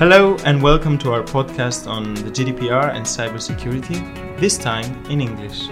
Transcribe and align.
Hello 0.00 0.34
and 0.46 0.62
welcome 0.62 0.96
to 0.96 1.12
our 1.12 1.22
podcast 1.22 1.86
on 1.86 2.14
the 2.14 2.30
GDPR 2.30 2.94
and 2.94 3.04
cybersecurity, 3.04 4.00
this 4.40 4.56
time 4.56 4.86
in 5.10 5.20
English. 5.20 5.68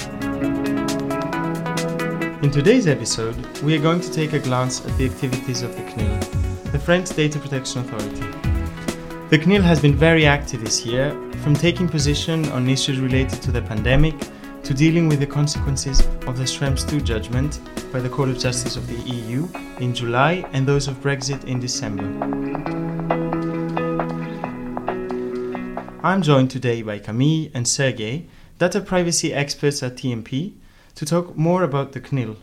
In 2.43 2.51
today's 2.51 2.87
episode, 2.87 3.35
we 3.63 3.75
are 3.75 3.81
going 3.81 4.03
to 4.03 4.13
take 4.13 4.35
a 4.35 4.39
glance 4.39 4.85
at 4.85 4.95
the 4.99 5.07
activities 5.07 5.63
of 5.63 5.75
the 5.75 5.83
CNIL, 5.85 6.73
the 6.73 6.79
French 6.79 7.09
Data 7.09 7.39
Protection 7.39 7.81
Authority. 7.81 8.21
The 9.31 9.39
CNIL 9.39 9.63
has 9.63 9.81
been 9.81 9.97
very 9.97 10.27
active 10.27 10.63
this 10.63 10.85
year, 10.85 11.13
from 11.43 11.55
taking 11.55 11.89
position 11.89 12.47
on 12.51 12.69
issues 12.69 13.01
related 13.01 13.41
to 13.41 13.51
the 13.51 13.63
pandemic 13.63 14.15
to 14.63 14.75
dealing 14.75 15.09
with 15.09 15.21
the 15.21 15.27
consequences 15.27 16.01
of 16.27 16.37
the 16.37 16.45
Schrems 16.45 16.85
II 16.93 17.01
judgment 17.01 17.61
by 17.91 18.01
the 18.01 18.11
Court 18.11 18.29
of 18.29 18.39
Justice 18.39 18.77
of 18.77 18.87
the 18.89 19.11
EU 19.11 19.49
in 19.81 19.95
July 19.95 20.45
and 20.53 20.69
those 20.69 20.87
of 20.87 20.97
Brexit 20.97 21.45
in 21.45 21.61
December. 21.61 22.98
I'm 26.09 26.23
joined 26.23 26.51
today 26.51 26.81
by 26.81 27.01
Camille 27.01 27.51
and 27.53 27.69
Sergey, 27.69 28.29
data 28.59 28.81
privacy 28.81 29.35
experts 29.35 29.83
at 29.83 29.97
TMP, 29.97 30.55
to 30.95 31.05
talk 31.05 31.37
more 31.37 31.63
about 31.63 31.93
the 31.93 32.01
CNIL, 32.01 32.37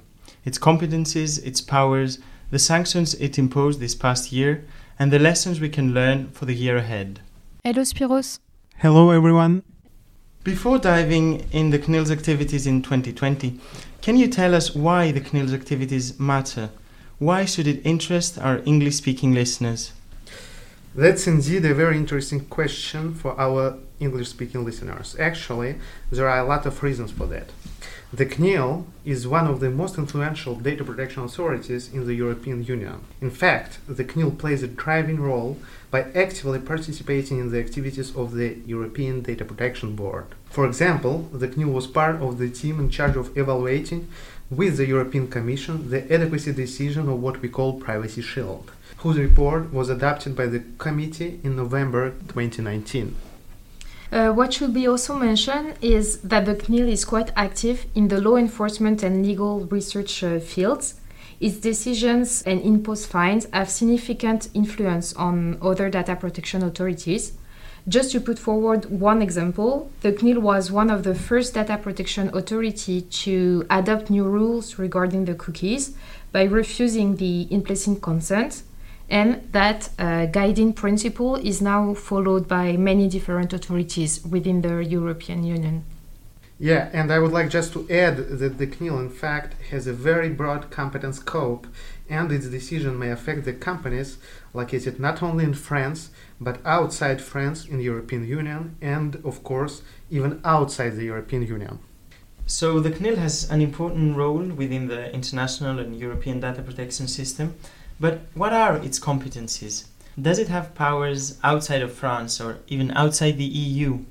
its 0.43 0.59
competencies, 0.59 1.43
its 1.43 1.61
powers, 1.61 2.19
the 2.51 2.59
sanctions 2.59 3.15
it 3.15 3.39
imposed 3.39 3.79
this 3.79 3.95
past 3.95 4.31
year, 4.31 4.65
and 4.99 5.11
the 5.11 5.17
lessons 5.17 5.59
we 5.59 5.69
can 5.69 5.95
learn 5.95 6.29
for 6.29 6.45
the 6.45 6.53
year 6.53 6.77
ahead. 6.77 7.21
Hello, 7.63 7.81
Spiros. 7.81 8.37
Hello, 8.77 9.09
everyone. 9.09 9.63
Before 10.43 10.77
diving 10.77 11.39
in 11.51 11.71
the 11.71 11.79
CNIL's 11.79 12.11
activities 12.11 12.67
in 12.67 12.83
2020, 12.83 13.59
can 14.03 14.15
you 14.15 14.27
tell 14.27 14.53
us 14.53 14.75
why 14.75 15.11
the 15.11 15.21
CNIL's 15.21 15.55
activities 15.55 16.19
matter? 16.19 16.69
Why 17.17 17.45
should 17.45 17.65
it 17.65 17.83
interest 17.83 18.37
our 18.37 18.61
English 18.63 18.97
speaking 18.97 19.33
listeners? 19.33 19.91
That's 20.97 21.27
indeed 21.27 21.65
a 21.65 21.73
very 21.73 21.97
interesting 21.97 22.45
question 22.45 23.13
for 23.13 23.37
our 23.37 23.77
English 23.99 24.29
speaking 24.29 24.63
listeners. 24.63 25.13
Actually, 25.19 25.75
there 26.09 26.29
are 26.29 26.39
a 26.39 26.47
lot 26.47 26.65
of 26.65 26.81
reasons 26.81 27.11
for 27.11 27.25
that. 27.25 27.49
The 28.13 28.25
CNIL 28.25 28.85
is 29.03 29.27
one 29.27 29.45
of 29.45 29.59
the 29.59 29.69
most 29.69 29.97
influential 29.97 30.55
data 30.55 30.85
protection 30.85 31.23
authorities 31.23 31.91
in 31.93 32.07
the 32.07 32.13
European 32.13 32.63
Union. 32.63 33.01
In 33.19 33.29
fact, 33.29 33.79
the 33.89 34.05
CNIL 34.05 34.37
plays 34.37 34.63
a 34.63 34.69
driving 34.69 35.19
role 35.19 35.57
by 35.91 36.03
actively 36.15 36.59
participating 36.59 37.39
in 37.39 37.51
the 37.51 37.59
activities 37.59 38.15
of 38.15 38.31
the 38.31 38.59
European 38.65 39.21
Data 39.21 39.43
Protection 39.43 39.97
Board. 39.97 40.27
For 40.49 40.65
example, 40.65 41.27
the 41.33 41.49
CNIL 41.49 41.73
was 41.73 41.87
part 41.87 42.21
of 42.21 42.37
the 42.37 42.49
team 42.49 42.79
in 42.79 42.89
charge 42.89 43.17
of 43.17 43.37
evaluating 43.37 44.07
with 44.49 44.77
the 44.77 44.87
European 44.87 45.27
Commission 45.27 45.89
the 45.89 46.09
adequacy 46.13 46.53
decision 46.53 47.09
of 47.09 47.21
what 47.21 47.41
we 47.41 47.49
call 47.49 47.81
Privacy 47.81 48.21
Shield 48.21 48.71
whose 48.97 49.17
report 49.17 49.73
was 49.73 49.89
adopted 49.89 50.35
by 50.35 50.47
the 50.47 50.63
committee 50.77 51.39
in 51.43 51.55
November 51.55 52.11
2019. 52.27 53.15
Uh, 54.11 54.31
what 54.31 54.53
should 54.53 54.73
be 54.73 54.87
also 54.87 55.15
mentioned 55.15 55.73
is 55.81 56.19
that 56.21 56.45
the 56.45 56.55
CNIL 56.55 56.89
is 56.89 57.03
quite 57.03 57.31
active 57.35 57.85
in 57.95 58.07
the 58.07 58.21
law 58.21 58.35
enforcement 58.37 59.03
and 59.03 59.25
legal 59.25 59.65
research 59.65 60.23
uh, 60.23 60.39
fields. 60.39 60.95
Its 61.39 61.57
decisions 61.57 62.41
and 62.43 62.61
imposed 62.61 63.09
fines 63.09 63.45
have 63.51 63.69
significant 63.69 64.47
influence 64.53 65.13
on 65.15 65.57
other 65.61 65.89
data 65.89 66.15
protection 66.15 66.63
authorities. 66.63 67.33
Just 67.87 68.11
to 68.13 68.19
put 68.19 68.39
forward 68.39 68.85
one 68.85 69.21
example, 69.21 69.91
the 70.01 70.11
CNIL 70.13 70.39
was 70.39 70.71
one 70.71 70.89
of 70.89 71.03
the 71.03 71.13
first 71.13 71.53
data 71.53 71.77
protection 71.77 72.29
authority 72.33 73.01
to 73.01 73.65
adopt 73.69 74.09
new 74.09 74.23
rules 74.23 74.79
regarding 74.79 75.25
the 75.25 75.35
cookies 75.35 75.95
by 76.31 76.43
refusing 76.43 77.17
the 77.17 77.47
implicit 77.51 78.01
consent 78.01 78.63
and 79.09 79.47
that 79.51 79.89
uh, 79.99 80.25
guiding 80.25 80.73
principle 80.73 81.35
is 81.35 81.61
now 81.61 81.93
followed 81.93 82.47
by 82.47 82.75
many 82.77 83.07
different 83.07 83.53
authorities 83.53 84.23
within 84.25 84.61
the 84.61 84.83
European 84.83 85.43
Union. 85.43 85.83
Yeah, 86.57 86.89
and 86.93 87.11
I 87.11 87.19
would 87.19 87.33
like 87.33 87.49
just 87.49 87.73
to 87.73 87.85
add 87.89 88.17
that 88.39 88.57
the 88.57 88.67
CNIL, 88.67 88.99
in 89.01 89.09
fact, 89.09 89.61
has 89.71 89.87
a 89.87 89.93
very 89.93 90.29
broad 90.29 90.71
competence 90.71 91.17
scope, 91.17 91.67
and 92.09 92.31
its 92.31 92.47
decision 92.47 92.97
may 92.97 93.11
affect 93.11 93.43
the 93.43 93.51
companies 93.51 94.17
located 94.53 94.97
not 94.97 95.21
only 95.21 95.43
in 95.43 95.53
France, 95.53 96.11
but 96.39 96.59
outside 96.65 97.21
France 97.21 97.65
in 97.65 97.77
the 97.77 97.83
European 97.83 98.25
Union, 98.25 98.77
and 98.81 99.17
of 99.25 99.43
course, 99.43 99.81
even 100.09 100.39
outside 100.45 100.95
the 100.95 101.03
European 101.03 101.45
Union. 101.45 101.79
So, 102.47 102.79
the 102.79 102.91
CNIL 102.91 103.17
has 103.17 103.49
an 103.49 103.59
important 103.59 104.15
role 104.15 104.45
within 104.45 104.87
the 104.87 105.13
international 105.13 105.79
and 105.79 105.99
European 105.99 106.39
data 106.39 106.61
protection 106.61 107.07
system 107.07 107.55
but 107.99 108.21
what 108.33 108.53
are 108.53 108.77
its 108.77 108.99
competencies? 108.99 109.87
Does 110.21 110.39
it 110.39 110.47
have 110.47 110.75
powers 110.75 111.37
outside 111.43 111.81
of 111.81 111.93
France 111.93 112.39
or 112.39 112.59
even 112.67 112.91
outside 112.91 113.37
the 113.37 113.43
EU? 113.43 114.05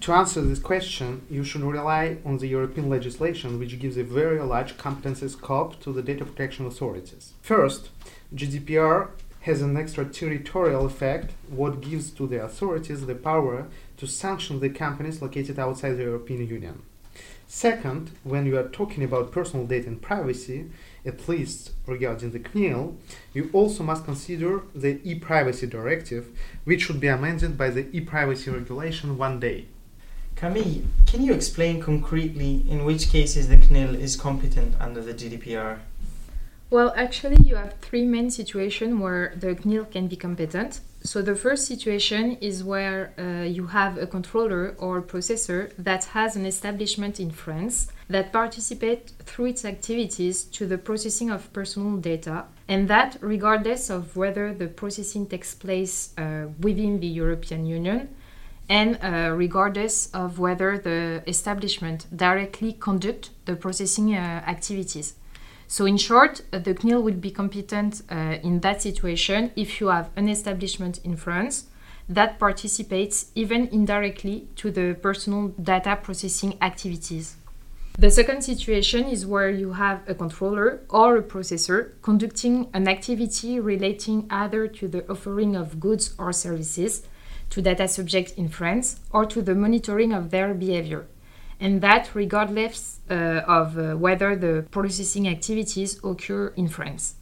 To 0.00 0.12
answer 0.12 0.40
this 0.40 0.58
question, 0.58 1.26
you 1.28 1.44
should 1.44 1.62
rely 1.62 2.16
on 2.24 2.38
the 2.38 2.46
European 2.46 2.88
legislation, 2.88 3.58
which 3.58 3.78
gives 3.78 3.98
a 3.98 4.04
very 4.04 4.40
large 4.40 4.78
competency 4.78 5.28
scope 5.28 5.78
to 5.82 5.92
the 5.92 6.02
data 6.02 6.24
protection 6.24 6.66
authorities. 6.66 7.34
First, 7.42 7.90
GDPR 8.34 9.08
has 9.42 9.60
an 9.60 9.76
extraterritorial 9.76 10.86
effect, 10.86 11.32
what 11.48 11.80
gives 11.80 12.10
to 12.12 12.26
the 12.26 12.42
authorities 12.42 13.06
the 13.06 13.14
power 13.14 13.68
to 13.98 14.06
sanction 14.06 14.60
the 14.60 14.70
companies 14.70 15.20
located 15.20 15.58
outside 15.58 15.92
the 15.92 16.04
European 16.04 16.46
Union. 16.46 16.82
Second, 17.46 18.12
when 18.22 18.46
you 18.46 18.56
are 18.56 18.68
talking 18.68 19.02
about 19.02 19.32
personal 19.32 19.66
data 19.66 19.88
and 19.88 20.00
privacy, 20.00 20.70
at 21.04 21.28
least 21.28 21.72
regarding 21.86 22.30
the 22.32 22.40
CNIL, 22.40 22.96
you 23.32 23.50
also 23.52 23.82
must 23.82 24.04
consider 24.04 24.62
the 24.74 25.00
e-privacy 25.04 25.66
directive, 25.66 26.28
which 26.64 26.82
should 26.82 27.00
be 27.00 27.08
amended 27.08 27.56
by 27.56 27.70
the 27.70 27.88
e-privacy 27.96 28.50
regulation 28.50 29.16
one 29.16 29.40
day. 29.40 29.66
Camille, 30.36 30.82
can 31.06 31.22
you 31.22 31.32
explain 31.32 31.82
concretely 31.82 32.64
in 32.68 32.84
which 32.84 33.10
cases 33.10 33.48
the 33.48 33.56
CNIL 33.56 33.98
is 33.98 34.16
competent 34.16 34.74
under 34.80 35.02
the 35.02 35.12
GDPR? 35.12 35.80
Well, 36.70 36.92
actually, 36.96 37.44
you 37.44 37.56
have 37.56 37.74
three 37.80 38.04
main 38.04 38.30
situations 38.30 38.94
where 39.00 39.34
the 39.36 39.56
CNIL 39.56 39.90
can 39.90 40.06
be 40.06 40.16
competent. 40.16 40.80
So, 41.02 41.20
the 41.20 41.34
first 41.34 41.66
situation 41.66 42.36
is 42.40 42.62
where 42.62 43.12
uh, 43.18 43.44
you 43.44 43.66
have 43.66 43.98
a 43.98 44.06
controller 44.06 44.76
or 44.78 45.02
processor 45.02 45.72
that 45.78 46.04
has 46.16 46.36
an 46.36 46.46
establishment 46.46 47.18
in 47.18 47.32
France 47.32 47.88
that 48.10 48.32
participate 48.32 49.12
through 49.24 49.46
its 49.46 49.64
activities 49.64 50.44
to 50.44 50.66
the 50.66 50.76
processing 50.76 51.30
of 51.30 51.52
personal 51.52 51.96
data, 51.96 52.44
and 52.68 52.88
that 52.88 53.16
regardless 53.20 53.88
of 53.88 54.16
whether 54.16 54.52
the 54.52 54.66
processing 54.66 55.26
takes 55.26 55.54
place 55.54 56.12
uh, 56.18 56.46
within 56.60 57.00
the 57.00 57.06
European 57.06 57.64
Union 57.64 58.08
and 58.68 58.98
uh, 59.02 59.32
regardless 59.34 60.08
of 60.14 60.38
whether 60.38 60.78
the 60.78 61.22
establishment 61.26 62.06
directly 62.14 62.72
conduct 62.72 63.30
the 63.44 63.56
processing 63.56 64.14
uh, 64.14 64.44
activities. 64.46 65.14
So, 65.66 65.86
in 65.86 65.96
short, 65.96 66.42
uh, 66.52 66.58
the 66.58 66.74
CNIL 66.74 67.02
will 67.02 67.14
be 67.14 67.32
competent 67.32 68.02
uh, 68.10 68.38
in 68.42 68.60
that 68.60 68.80
situation 68.82 69.50
if 69.56 69.80
you 69.80 69.88
have 69.88 70.10
an 70.16 70.28
establishment 70.28 71.00
in 71.04 71.16
France 71.16 71.66
that 72.08 72.40
participates 72.40 73.30
even 73.36 73.68
indirectly 73.68 74.48
to 74.56 74.70
the 74.70 74.96
personal 75.00 75.48
data 75.48 75.96
processing 76.02 76.56
activities. 76.60 77.36
The 78.00 78.10
second 78.10 78.40
situation 78.40 79.04
is 79.04 79.26
where 79.26 79.50
you 79.50 79.72
have 79.72 80.08
a 80.08 80.14
controller 80.14 80.80
or 80.88 81.18
a 81.18 81.22
processor 81.22 82.00
conducting 82.00 82.70
an 82.72 82.88
activity 82.88 83.60
relating 83.60 84.26
either 84.30 84.66
to 84.68 84.88
the 84.88 85.06
offering 85.10 85.54
of 85.54 85.78
goods 85.78 86.14
or 86.16 86.32
services 86.32 87.06
to 87.50 87.60
data 87.60 87.86
subjects 87.86 88.32
in 88.32 88.48
France 88.48 89.00
or 89.10 89.26
to 89.26 89.42
the 89.42 89.54
monitoring 89.54 90.14
of 90.14 90.30
their 90.30 90.54
behavior 90.54 91.08
and 91.60 91.82
that 91.82 92.08
regardless 92.14 93.00
uh, 93.10 93.42
of 93.46 93.76
uh, 93.76 93.92
whether 93.96 94.34
the 94.34 94.64
processing 94.70 95.28
activities 95.28 96.00
occur 96.02 96.54
in 96.56 96.68
France. 96.68 97.16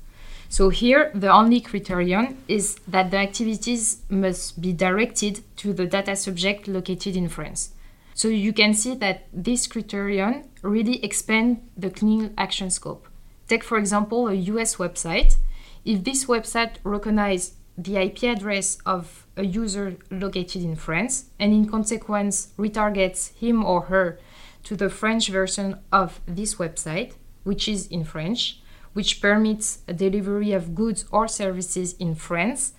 So 0.49 0.69
here, 0.69 1.11
the 1.13 1.33
only 1.33 1.61
criterion 1.61 2.39
is 2.47 2.77
that 2.87 3.11
the 3.11 3.17
activities 3.17 4.03
must 4.09 4.63
be 4.63 4.73
directed 4.73 5.43
to 5.57 5.73
the 5.73 5.87
data 5.87 6.15
subject 6.15 6.69
located 6.69 7.17
in 7.17 7.29
France. 7.29 7.71
So 8.19 8.27
you 8.27 8.53
can 8.53 8.75
see 8.75 8.97
that 8.97 9.29
this 9.33 9.69
criterion 9.69 10.51
really 10.63 11.05
expands 11.05 11.61
the 11.77 11.89
CNIL 11.89 12.35
action 12.37 12.69
scope. 12.69 13.07
Take, 13.47 13.63
for 13.63 13.79
example, 13.79 14.27
a 14.27 14.35
US 14.35 14.75
website. 14.75 15.37
If 15.85 16.03
this 16.03 16.25
website 16.25 16.79
recognizes 16.83 17.55
the 17.77 17.97
IP 17.97 18.25
address 18.25 18.79
of 18.85 19.25
a 19.37 19.45
user 19.45 19.99
located 20.11 20.65
in 20.65 20.75
France 20.75 21.27
and 21.39 21.53
in 21.53 21.69
consequence 21.69 22.49
retargets 22.59 23.37
him 23.37 23.65
or 23.65 23.83
her 23.83 24.19
to 24.65 24.75
the 24.75 24.91
French 24.91 25.29
version 25.29 25.79
of 25.93 26.21
this 26.27 26.57
website, 26.57 27.13
which 27.45 27.69
is 27.69 27.87
in 27.87 28.03
French, 28.03 28.61
which 28.95 29.23
permits 29.23 29.79
a 29.87 29.93
delivery 29.93 30.51
of 30.51 30.75
goods 30.75 31.05
or 31.13 31.29
services 31.29 31.93
in 32.01 32.17
France, 32.17 32.73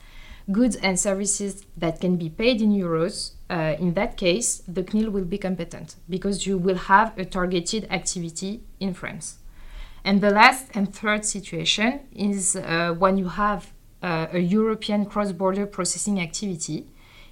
goods 0.51 0.75
and 0.77 0.99
services 0.99 1.65
that 1.77 1.99
can 1.99 2.15
be 2.17 2.29
paid 2.29 2.61
in 2.61 2.71
euros. 2.71 3.31
Uh, 3.49 3.75
in 3.79 3.93
that 3.93 4.17
case, 4.17 4.61
the 4.67 4.83
CNIL 4.83 5.11
will 5.11 5.25
be 5.25 5.37
competent 5.37 5.95
because 6.09 6.45
you 6.45 6.57
will 6.57 6.77
have 6.77 7.17
a 7.17 7.25
targeted 7.25 7.87
activity 7.89 8.61
in 8.79 8.93
France. 8.93 9.37
And 10.03 10.21
the 10.21 10.29
last 10.29 10.67
and 10.73 10.93
third 10.93 11.25
situation 11.25 12.01
is 12.15 12.55
uh, 12.55 12.95
when 12.97 13.17
you 13.17 13.27
have 13.27 13.71
uh, 14.01 14.27
a 14.31 14.39
European 14.39 15.05
cross 15.05 15.31
border 15.31 15.65
processing 15.65 16.21
activity 16.21 16.87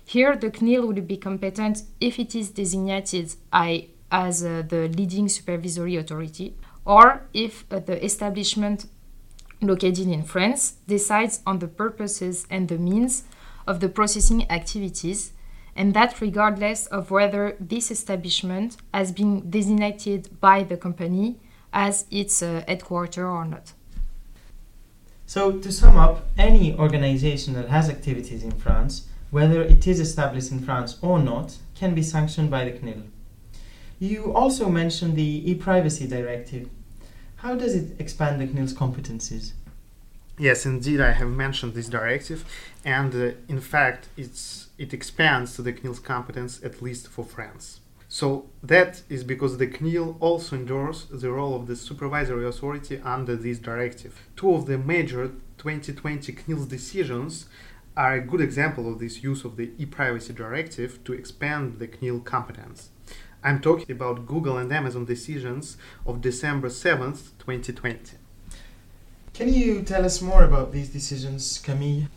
Here, 0.07 0.37
the 0.37 0.49
CNIL 0.49 0.87
will 0.87 1.01
be 1.01 1.17
competent 1.17 1.83
if 1.99 2.17
it 2.17 2.33
is 2.33 2.49
designated 2.49 3.35
as 3.51 4.41
uh, 4.41 4.63
the 4.65 4.87
leading 4.87 5.27
supervisory 5.27 5.97
authority 5.97 6.55
or 6.85 7.27
if 7.33 7.65
uh, 7.69 7.79
the 7.79 8.01
establishment 8.05 8.85
located 9.61 10.07
in 10.07 10.23
France 10.23 10.75
decides 10.87 11.41
on 11.45 11.59
the 11.59 11.67
purposes 11.67 12.45
and 12.49 12.67
the 12.67 12.77
means 12.77 13.23
of 13.65 13.79
the 13.79 13.89
processing 13.89 14.49
activities, 14.51 15.33
and 15.75 15.93
that 15.93 16.19
regardless 16.21 16.87
of 16.87 17.11
whether 17.11 17.55
this 17.59 17.91
establishment 17.91 18.77
has 18.93 19.11
been 19.11 19.49
designated 19.49 20.39
by 20.39 20.63
the 20.63 20.77
company 20.77 21.37
as 21.73 22.05
its 22.09 22.41
uh, 22.41 22.63
headquarters 22.67 23.17
or 23.17 23.45
not. 23.45 23.73
So, 25.25 25.51
to 25.59 25.71
sum 25.71 25.97
up, 25.97 26.25
any 26.37 26.73
organization 26.77 27.53
that 27.55 27.67
has 27.67 27.89
activities 27.89 28.43
in 28.43 28.51
France, 28.51 29.07
whether 29.29 29.61
it 29.61 29.85
is 29.85 29.99
established 29.99 30.51
in 30.51 30.59
France 30.59 30.97
or 31.01 31.19
not, 31.19 31.57
can 31.75 31.93
be 31.93 32.01
sanctioned 32.01 32.49
by 32.49 32.63
the 32.63 32.71
CNIL. 32.71 33.03
You 33.99 34.33
also 34.33 34.69
mentioned 34.69 35.15
the 35.15 35.51
e-privacy 35.51 36.07
directive. 36.07 36.69
How 37.37 37.53
does 37.55 37.75
it 37.75 37.99
expand 37.99 38.41
the 38.41 38.47
CNIL's 38.47 38.73
competencies? 38.73 39.51
Yes, 40.39 40.65
indeed, 40.65 40.99
I 40.99 41.11
have 41.11 41.29
mentioned 41.29 41.75
this 41.75 41.87
directive, 41.87 42.45
and 42.83 43.13
uh, 43.13 43.31
in 43.47 43.61
fact, 43.61 44.07
it's 44.17 44.69
it 44.77 44.93
expands 44.93 45.57
the 45.57 45.73
CNIL's 45.73 45.99
competence 45.99 46.59
at 46.63 46.81
least 46.81 47.07
for 47.07 47.23
France. 47.23 47.79
So 48.09 48.45
that 48.63 49.03
is 49.09 49.23
because 49.23 49.57
the 49.57 49.67
CNIL 49.67 50.15
also 50.19 50.55
endorsed 50.55 51.19
the 51.19 51.31
role 51.31 51.55
of 51.55 51.67
the 51.67 51.75
supervisory 51.75 52.47
authority 52.47 52.99
under 53.03 53.35
this 53.35 53.59
directive. 53.59 54.21
Two 54.35 54.53
of 54.55 54.65
the 54.65 54.77
major 54.77 55.31
2020 55.57 56.33
CNIL's 56.33 56.67
decisions 56.67 57.47
are 57.95 58.13
a 58.13 58.21
good 58.21 58.41
example 58.41 58.91
of 58.91 58.99
this 58.99 59.23
use 59.23 59.43
of 59.43 59.57
the 59.57 59.71
e-privacy 59.77 60.33
directive 60.33 61.03
to 61.03 61.13
expand 61.13 61.79
the 61.79 61.87
CNIL 61.87 62.23
competence. 62.23 62.89
I'm 63.43 63.61
talking 63.61 63.91
about 63.91 64.25
Google 64.25 64.57
and 64.57 64.71
Amazon 64.71 65.05
decisions 65.05 65.77
of 66.05 66.21
December 66.21 66.69
7th, 66.69 67.31
2020. 67.39 68.17
Can 69.33 69.53
you 69.53 69.83
tell 69.83 70.03
us 70.03 70.21
more 70.21 70.43
about 70.43 70.71
these 70.71 70.89
decisions, 70.89 71.59
Camille? 71.59 72.07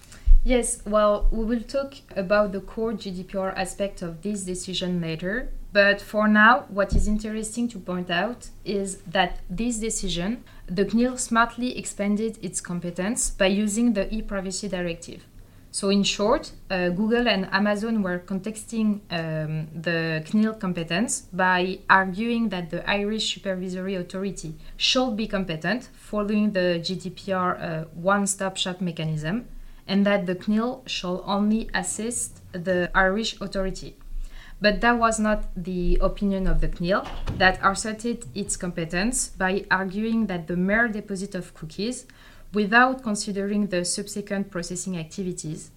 Yes, 0.43 0.81
well, 0.87 1.29
we 1.31 1.45
will 1.45 1.63
talk 1.63 1.95
about 2.17 2.53
the 2.53 2.61
core 2.61 2.95
GDPR 2.95 3.53
aspect 3.55 4.01
of 4.01 4.23
this 4.23 4.45
decision 4.45 5.01
later. 5.01 5.51
But 5.73 6.01
for 6.01 6.27
now, 6.27 6.65
what 6.69 6.95
is 6.95 7.07
interesting 7.07 7.69
to 7.69 7.79
point 7.79 8.11
out 8.11 8.49
is 8.65 9.03
that 9.03 9.39
this 9.49 9.77
decision, 9.77 10.43
the 10.67 10.85
CNIL 10.85 11.19
smartly 11.19 11.79
expanded 11.79 12.39
its 12.43 12.61
competence 12.61 13.31
by 13.31 13.47
using 13.47 13.93
the 13.93 14.13
e-privacy 14.13 14.69
directive. 14.69 15.27
So, 15.73 15.89
in 15.89 16.03
short, 16.03 16.51
uh, 16.69 16.89
Google 16.89 17.29
and 17.29 17.49
Amazon 17.53 18.03
were 18.03 18.19
contesting 18.19 19.03
um, 19.11 19.69
the 19.73 20.21
CNIL 20.27 20.59
competence 20.59 21.29
by 21.33 21.79
arguing 21.89 22.49
that 22.49 22.71
the 22.71 22.89
Irish 22.91 23.35
Supervisory 23.35 23.95
Authority 23.95 24.57
should 24.77 25.17
be 25.17 25.29
competent 25.29 25.89
following 25.95 26.51
the 26.51 26.81
GDPR 26.83 27.63
uh, 27.63 27.85
one 27.95 28.27
stop 28.27 28.57
shop 28.57 28.81
mechanism 28.81 29.47
and 29.87 30.05
that 30.07 30.27
the 30.27 30.35
CNIL 30.35 30.87
shall 30.89 31.23
only 31.25 31.71
assist 31.73 32.41
the 32.53 32.91
Irish 32.93 33.41
authority. 33.41 33.97
But 34.61 34.81
that 34.83 34.99
was 34.99 35.19
not 35.19 35.45
the 35.57 35.99
opinion 36.03 36.47
of 36.47 36.61
the 36.61 36.69
CNIL, 36.69 37.09
that 37.39 37.59
asserted 37.63 38.27
its 38.35 38.57
competence 38.57 39.29
by 39.29 39.65
arguing 39.71 40.27
that 40.27 40.49
the 40.49 40.57
mere 40.57 40.89
deposit 40.89 41.35
of 41.35 41.55
cookies, 41.55 42.07
without 42.53 43.03
considering 43.03 43.67
the 43.69 43.85
subsequent 43.85 44.51
processing 44.51 44.97
activities, 44.97 45.71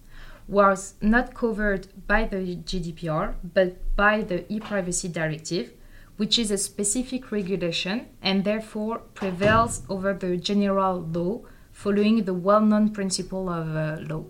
was 0.46 0.94
not 1.00 1.34
covered 1.34 1.88
by 2.06 2.24
the 2.24 2.56
GDPR 2.56 3.34
but 3.54 3.96
by 3.96 4.20
the 4.20 4.50
e 4.52 4.60
privacy 4.60 5.08
directive, 5.08 5.72
which 6.16 6.38
is 6.38 6.50
a 6.50 6.58
specific 6.58 7.32
regulation 7.32 8.06
and 8.22 8.44
therefore 8.44 8.98
prevails 9.14 9.82
over 9.88 10.12
the 10.12 10.36
general 10.36 11.00
law 11.00 11.40
following 11.72 12.24
the 12.24 12.34
well 12.34 12.60
known 12.60 12.90
principle 12.90 13.48
of 13.48 13.74
uh, 13.74 13.96
law. 14.02 14.24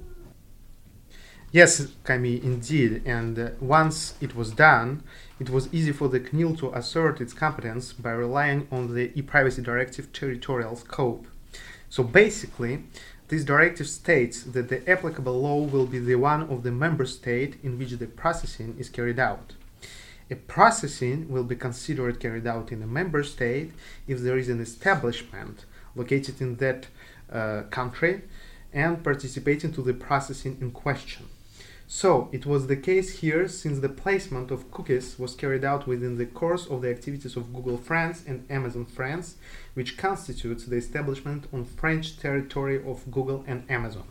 Yes, 1.53 1.87
Camille, 2.03 2.43
indeed. 2.43 3.03
And 3.05 3.39
uh, 3.39 3.51
once 3.61 4.15
it 4.21 4.35
was 4.35 4.51
done, 4.51 5.05
it 5.39 5.51
was 5.51 5.73
easy 5.73 5.93
for 5.93 6.09
the 6.09 6.19
CNIL 6.19 6.59
to 6.59 6.73
assert 6.73 7.21
its 7.21 7.33
competence 7.33 7.93
by 7.93 8.11
relying 8.11 8.67
on 8.73 8.93
the 8.93 9.17
e-privacy 9.17 9.63
directive 9.63 10.13
territorial 10.13 10.75
scope. 10.75 11.29
So 11.95 12.03
basically, 12.03 12.83
this 13.29 13.45
directive 13.45 13.89
states 13.89 14.43
that 14.43 14.69
the 14.69 14.83
applicable 14.91 15.41
law 15.41 15.61
will 15.61 15.87
be 15.87 16.01
the 16.01 16.17
one 16.17 16.43
of 16.51 16.65
the 16.65 16.73
member 16.73 17.07
state 17.07 17.55
in 17.63 17.79
which 17.79 17.93
the 17.93 18.09
processing 18.09 18.75
is 18.81 18.89
carried 18.89 19.21
out. 19.21 19.53
A 20.29 20.35
processing 20.35 21.29
will 21.29 21.45
be 21.45 21.55
considered 21.55 22.19
carried 22.19 22.49
out 22.49 22.73
in 22.73 22.83
a 22.83 22.87
member 22.89 23.23
state 23.23 23.71
if 24.09 24.19
there 24.19 24.37
is 24.37 24.49
an 24.49 24.61
establishment 24.61 25.67
located 25.95 26.41
in 26.41 26.57
that 26.57 26.89
uh, 27.33 27.63
country 27.71 28.23
and 28.73 29.05
participating 29.05 29.73
to 29.75 29.81
the 29.81 29.95
processing 29.95 30.59
in 30.61 30.73
question. 30.73 31.27
So, 31.87 32.29
it 32.33 32.45
was 32.45 32.67
the 32.67 32.77
case 32.77 33.21
here 33.21 33.47
since 33.47 33.79
the 33.79 33.89
placement 33.89 34.51
of 34.51 34.71
cookies 34.73 35.17
was 35.17 35.37
carried 35.37 35.65
out 35.65 35.87
within 35.87 36.17
the 36.17 36.27
course 36.27 36.67
of 36.67 36.83
the 36.83 36.91
activities 36.91 37.37
of 37.37 37.53
Google 37.53 37.77
France 37.77 38.25
and 38.27 38.51
Amazon 38.51 38.87
France, 38.87 39.37
which 39.75 39.97
constitutes 39.97 40.65
the 40.65 40.77
establishment 40.77 41.47
on 41.53 41.65
French 41.65 42.19
territory 42.19 42.83
of 42.85 43.11
Google 43.11 43.45
and 43.47 43.69
Amazon. 43.71 44.09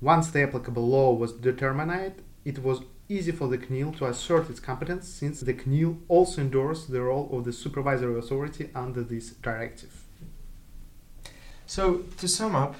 Once 0.00 0.30
the 0.30 0.42
applicable 0.42 0.86
law 0.86 1.12
was 1.12 1.32
determined, 1.32 2.14
it 2.44 2.62
was 2.62 2.82
easy 3.08 3.32
for 3.32 3.48
the 3.48 3.58
CNIL 3.58 3.96
to 3.96 4.06
assert 4.06 4.50
its 4.50 4.60
competence 4.60 5.08
since 5.08 5.40
the 5.40 5.54
CNIL 5.54 5.98
also 6.08 6.42
endorsed 6.42 6.90
the 6.90 7.00
role 7.00 7.28
of 7.32 7.44
the 7.44 7.52
supervisory 7.52 8.18
authority 8.18 8.70
under 8.74 9.02
this 9.02 9.30
directive. 9.30 10.04
So, 11.66 12.04
to 12.18 12.28
sum 12.28 12.54
up, 12.54 12.76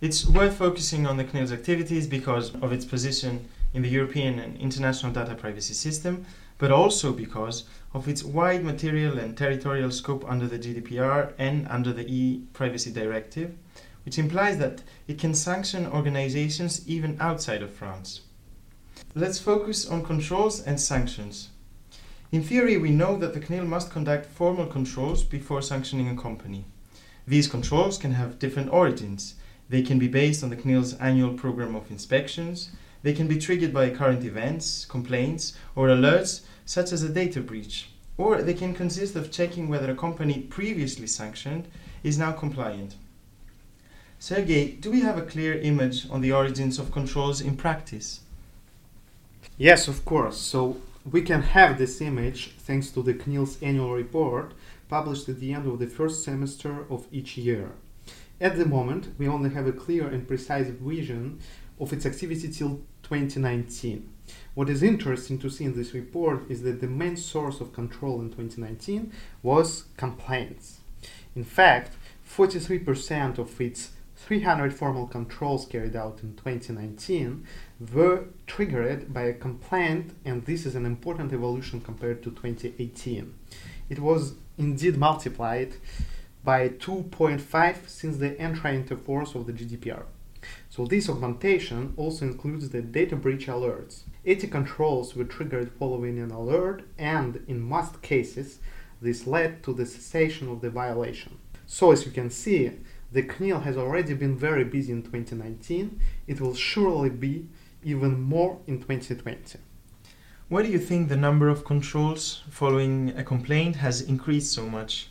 it's 0.00 0.26
worth 0.26 0.56
focusing 0.56 1.06
on 1.06 1.16
the 1.16 1.24
CNIL's 1.24 1.52
activities 1.52 2.06
because 2.06 2.54
of 2.56 2.72
its 2.72 2.84
position 2.84 3.48
in 3.74 3.82
the 3.82 3.88
European 3.88 4.38
and 4.38 4.56
international 4.56 5.12
data 5.12 5.34
privacy 5.34 5.74
system, 5.74 6.24
but 6.60 6.70
also 6.70 7.10
because 7.10 7.64
of 7.94 8.06
its 8.06 8.22
wide 8.22 8.62
material 8.62 9.18
and 9.18 9.34
territorial 9.34 9.90
scope 9.90 10.24
under 10.28 10.46
the 10.46 10.58
GDPR 10.58 11.32
and 11.38 11.66
under 11.68 11.90
the 11.90 12.04
e-privacy 12.06 12.92
directive, 12.92 13.56
which 14.04 14.18
implies 14.18 14.58
that 14.58 14.82
it 15.08 15.18
can 15.18 15.34
sanction 15.34 15.86
organizations 15.86 16.86
even 16.86 17.16
outside 17.18 17.62
of 17.62 17.72
France. 17.72 18.20
Let's 19.14 19.38
focus 19.38 19.88
on 19.88 20.04
controls 20.04 20.60
and 20.60 20.78
sanctions. 20.78 21.48
In 22.30 22.44
theory, 22.44 22.76
we 22.76 22.90
know 22.90 23.16
that 23.16 23.32
the 23.32 23.40
CNIL 23.40 23.66
must 23.66 23.90
conduct 23.90 24.26
formal 24.26 24.66
controls 24.66 25.24
before 25.24 25.62
sanctioning 25.62 26.10
a 26.10 26.22
company. 26.22 26.66
These 27.26 27.48
controls 27.48 27.96
can 27.96 28.12
have 28.12 28.38
different 28.38 28.70
origins, 28.70 29.34
they 29.70 29.82
can 29.82 29.98
be 30.00 30.08
based 30.08 30.42
on 30.42 30.50
the 30.50 30.56
CNIL's 30.56 30.94
annual 30.94 31.32
program 31.32 31.76
of 31.76 31.90
inspections. 31.92 32.70
They 33.02 33.12
can 33.12 33.28
be 33.28 33.38
triggered 33.38 33.72
by 33.72 33.90
current 33.90 34.24
events, 34.24 34.84
complaints, 34.84 35.56
or 35.76 35.86
alerts, 35.86 36.42
such 36.64 36.92
as 36.92 37.02
a 37.02 37.08
data 37.08 37.40
breach. 37.40 37.90
Or 38.16 38.42
they 38.42 38.54
can 38.54 38.74
consist 38.74 39.16
of 39.16 39.30
checking 39.30 39.68
whether 39.68 39.90
a 39.90 39.96
company 39.96 40.40
previously 40.40 41.06
sanctioned 41.06 41.68
is 42.02 42.18
now 42.18 42.32
compliant. 42.32 42.96
Sergey, 44.18 44.72
do 44.72 44.90
we 44.90 45.00
have 45.00 45.16
a 45.16 45.22
clear 45.22 45.54
image 45.54 46.08
on 46.10 46.20
the 46.20 46.32
origins 46.32 46.78
of 46.78 46.92
controls 46.92 47.40
in 47.40 47.56
practice? 47.56 48.20
Yes, 49.56 49.88
of 49.88 50.04
course. 50.04 50.38
So 50.38 50.76
we 51.10 51.22
can 51.22 51.42
have 51.42 51.78
this 51.78 52.00
image 52.00 52.52
thanks 52.58 52.90
to 52.90 53.02
the 53.02 53.14
CNIL's 53.14 53.56
annual 53.62 53.94
report 53.94 54.52
published 54.88 55.28
at 55.28 55.40
the 55.40 55.54
end 55.54 55.66
of 55.66 55.78
the 55.78 55.86
first 55.86 56.24
semester 56.24 56.84
of 56.90 57.06
each 57.10 57.38
year. 57.38 57.72
At 58.40 58.56
the 58.56 58.66
moment, 58.66 59.08
we 59.18 59.28
only 59.28 59.50
have 59.50 59.66
a 59.66 59.72
clear 59.72 60.08
and 60.08 60.26
precise 60.26 60.68
vision 60.68 61.40
of 61.78 61.92
its 61.92 62.04
activity 62.06 62.48
till 62.50 62.80
2019. 63.02 64.08
What 64.60 64.68
is 64.68 64.82
interesting 64.82 65.38
to 65.38 65.48
see 65.48 65.64
in 65.64 65.74
this 65.74 65.94
report 65.94 66.50
is 66.50 66.60
that 66.64 66.82
the 66.82 66.86
main 66.86 67.16
source 67.16 67.62
of 67.62 67.72
control 67.72 68.20
in 68.20 68.28
2019 68.28 69.10
was 69.42 69.84
complaints. 69.96 70.80
In 71.34 71.44
fact, 71.44 71.96
43% 72.28 73.38
of 73.38 73.58
its 73.58 73.92
300 74.16 74.74
formal 74.74 75.06
controls 75.06 75.64
carried 75.64 75.96
out 75.96 76.18
in 76.22 76.36
2019 76.36 77.46
were 77.94 78.24
triggered 78.46 79.14
by 79.14 79.22
a 79.22 79.32
complaint, 79.32 80.12
and 80.26 80.44
this 80.44 80.66
is 80.66 80.74
an 80.74 80.84
important 80.84 81.32
evolution 81.32 81.80
compared 81.80 82.22
to 82.22 82.28
2018. 82.28 83.32
It 83.88 83.98
was 83.98 84.34
indeed 84.58 84.98
multiplied 84.98 85.76
by 86.44 86.68
2.5 86.68 87.88
since 87.88 88.18
the 88.18 88.38
entry 88.38 88.76
into 88.76 88.98
force 88.98 89.34
of 89.34 89.46
the 89.46 89.54
GDPR. 89.54 90.02
So 90.68 90.84
this 90.84 91.08
augmentation 91.08 91.94
also 91.96 92.26
includes 92.26 92.68
the 92.68 92.82
data 92.82 93.16
breach 93.16 93.46
alerts. 93.46 94.02
80 94.24 94.48
controls 94.48 95.14
were 95.14 95.24
triggered 95.24 95.72
following 95.78 96.18
an 96.18 96.30
alert 96.30 96.82
and 96.98 97.42
in 97.48 97.60
most 97.60 98.02
cases 98.02 98.58
this 99.00 99.26
led 99.26 99.62
to 99.62 99.72
the 99.72 99.86
cessation 99.86 100.48
of 100.48 100.60
the 100.60 100.70
violation. 100.70 101.38
So 101.66 101.92
as 101.92 102.04
you 102.04 102.12
can 102.12 102.30
see, 102.30 102.72
the 103.12 103.22
CNIL 103.22 103.62
has 103.62 103.76
already 103.76 104.14
been 104.14 104.36
very 104.36 104.64
busy 104.64 104.92
in 104.92 105.02
2019. 105.02 106.00
It 106.26 106.40
will 106.40 106.54
surely 106.54 107.10
be 107.10 107.48
even 107.82 108.20
more 108.20 108.58
in 108.66 108.78
2020. 108.78 109.58
Why 110.48 110.62
do 110.62 110.68
you 110.68 110.78
think 110.78 111.08
the 111.08 111.16
number 111.16 111.48
of 111.48 111.64
controls 111.64 112.42
following 112.50 113.10
a 113.16 113.24
complaint 113.24 113.76
has 113.76 114.00
increased 114.00 114.52
so 114.52 114.66
much? 114.66 115.08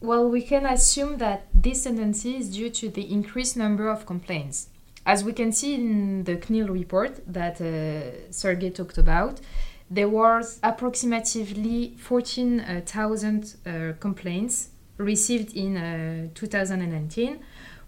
Well, 0.00 0.28
we 0.28 0.42
can 0.42 0.64
assume 0.64 1.18
that 1.18 1.46
this 1.52 1.84
tendency 1.84 2.36
is 2.36 2.54
due 2.54 2.70
to 2.70 2.88
the 2.88 3.10
increased 3.10 3.56
number 3.56 3.88
of 3.88 4.06
complaints. 4.06 4.68
As 5.06 5.22
we 5.22 5.32
can 5.32 5.52
see 5.52 5.74
in 5.74 6.24
the 6.24 6.36
CNIL 6.36 6.68
report 6.68 7.20
that 7.28 7.60
uh, 7.60 8.32
Sergey 8.32 8.70
talked 8.70 8.98
about, 8.98 9.40
there 9.88 10.08
was 10.08 10.58
approximately 10.64 11.94
14,000 11.96 13.54
uh, 13.64 13.92
complaints 14.00 14.70
received 14.96 15.54
in 15.54 15.76
uh, 15.76 16.28
2019, 16.34 17.38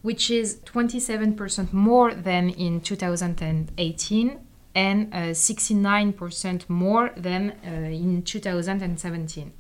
which 0.03 0.31
is 0.31 0.61
27% 0.65 1.73
more 1.73 2.15
than 2.15 2.51
in 2.51 2.81
2018 2.81 4.39
and 4.77 5.13
69% 5.13 6.61
uh, 6.61 6.65
more 6.69 7.11
than 7.17 7.51
uh, 7.65 7.69
in 7.69 8.23
2017. 8.23 9.53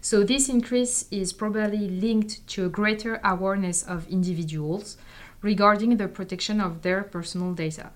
So, 0.00 0.24
this 0.24 0.48
increase 0.48 1.06
is 1.12 1.32
probably 1.32 1.88
linked 1.88 2.44
to 2.48 2.66
a 2.66 2.68
greater 2.68 3.20
awareness 3.22 3.84
of 3.84 4.08
individuals 4.08 4.96
regarding 5.42 5.96
the 5.96 6.08
protection 6.08 6.60
of 6.60 6.82
their 6.82 7.02
personal 7.02 7.52
data. 7.52 7.90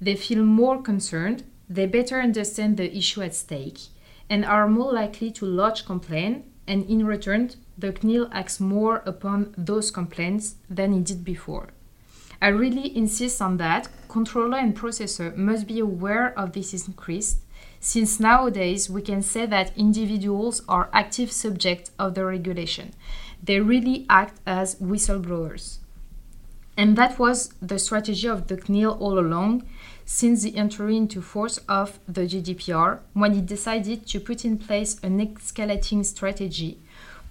They 0.00 0.14
feel 0.14 0.44
more 0.44 0.80
concerned, 0.80 1.44
they 1.68 1.86
better 1.86 2.20
understand 2.20 2.76
the 2.76 2.96
issue 2.96 3.20
at 3.22 3.34
stake, 3.34 3.80
and 4.30 4.44
are 4.44 4.68
more 4.68 4.92
likely 4.92 5.30
to 5.32 5.44
lodge 5.44 5.84
complaint, 5.84 6.44
and 6.66 6.88
in 6.88 7.04
return, 7.04 7.50
the 7.76 7.92
CNIL 7.92 8.28
acts 8.32 8.60
more 8.60 9.02
upon 9.06 9.54
those 9.56 9.90
complaints 9.90 10.56
than 10.68 10.92
it 10.92 11.04
did 11.04 11.24
before. 11.24 11.68
I 12.40 12.48
really 12.48 12.96
insist 12.96 13.42
on 13.42 13.56
that. 13.56 13.88
Controller 14.08 14.58
and 14.58 14.76
processor 14.76 15.34
must 15.34 15.66
be 15.66 15.80
aware 15.80 16.38
of 16.38 16.52
this 16.52 16.86
increase, 16.86 17.38
since 17.80 18.20
nowadays 18.20 18.88
we 18.88 19.02
can 19.02 19.22
say 19.22 19.46
that 19.46 19.76
individuals 19.76 20.62
are 20.68 20.88
active 20.92 21.32
subjects 21.32 21.90
of 21.98 22.14
the 22.14 22.24
regulation. 22.24 22.92
They 23.42 23.60
really 23.60 24.06
act 24.08 24.40
as 24.46 24.76
whistleblowers. 24.76 25.77
And 26.78 26.96
that 26.96 27.18
was 27.18 27.52
the 27.60 27.76
strategy 27.76 28.28
of 28.28 28.46
the 28.46 28.56
CNIL 28.56 29.00
all 29.00 29.18
along 29.18 29.64
since 30.06 30.44
the 30.44 30.56
entry 30.56 30.96
into 30.96 31.20
force 31.20 31.58
of 31.68 31.98
the 32.06 32.20
GDPR, 32.20 33.00
when 33.14 33.32
it 33.36 33.46
decided 33.46 34.06
to 34.06 34.20
put 34.20 34.44
in 34.44 34.56
place 34.58 34.98
an 35.02 35.18
escalating 35.18 36.04
strategy 36.04 36.78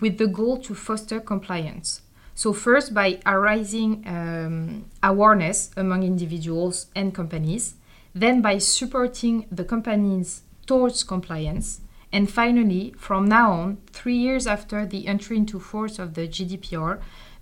with 0.01 0.17
the 0.17 0.27
goal 0.27 0.57
to 0.57 0.75
foster 0.75 1.21
compliance. 1.21 2.01
So, 2.35 2.51
first, 2.51 2.93
by 2.93 3.19
arising 3.25 4.03
um, 4.05 4.85
awareness 5.01 5.71
among 5.77 6.03
individuals 6.03 6.87
and 6.93 7.15
companies, 7.15 7.75
then 8.13 8.41
by 8.41 8.57
supporting 8.57 9.45
the 9.49 9.63
companies 9.63 10.41
towards 10.65 11.03
compliance, 11.03 11.79
and 12.11 12.29
finally, 12.29 12.93
from 12.97 13.25
now 13.25 13.51
on, 13.53 13.77
three 13.91 14.17
years 14.17 14.45
after 14.45 14.85
the 14.85 15.07
entry 15.07 15.37
into 15.37 15.59
force 15.59 15.99
of 15.99 16.13
the 16.13 16.27
GDPR, 16.27 16.99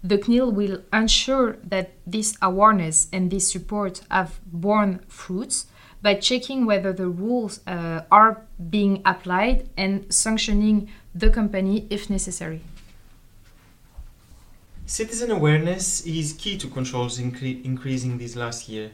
the 0.07 0.19
CNIL 0.19 0.53
will 0.53 0.81
ensure 0.93 1.57
that 1.63 1.93
this 2.05 2.37
awareness 2.41 3.07
and 3.11 3.31
this 3.31 3.51
support 3.51 4.01
have 4.11 4.39
borne 4.45 4.99
fruits 5.07 5.65
by 6.01 6.13
checking 6.13 6.67
whether 6.67 6.93
the 6.93 7.07
rules 7.07 7.59
uh, 7.65 8.01
are 8.11 8.45
being 8.69 9.01
applied 9.03 9.67
and 9.75 10.05
sanctioning 10.13 10.87
the 11.15 11.31
company 11.31 11.87
if 11.89 12.07
necessary. 12.09 12.61
Citizen 14.85 15.31
awareness 15.31 16.05
is 16.05 16.33
key 16.33 16.55
to 16.59 16.67
controls 16.67 17.17
incre- 17.17 17.65
increasing 17.65 18.19
this 18.19 18.35
last 18.35 18.69
year. 18.69 18.91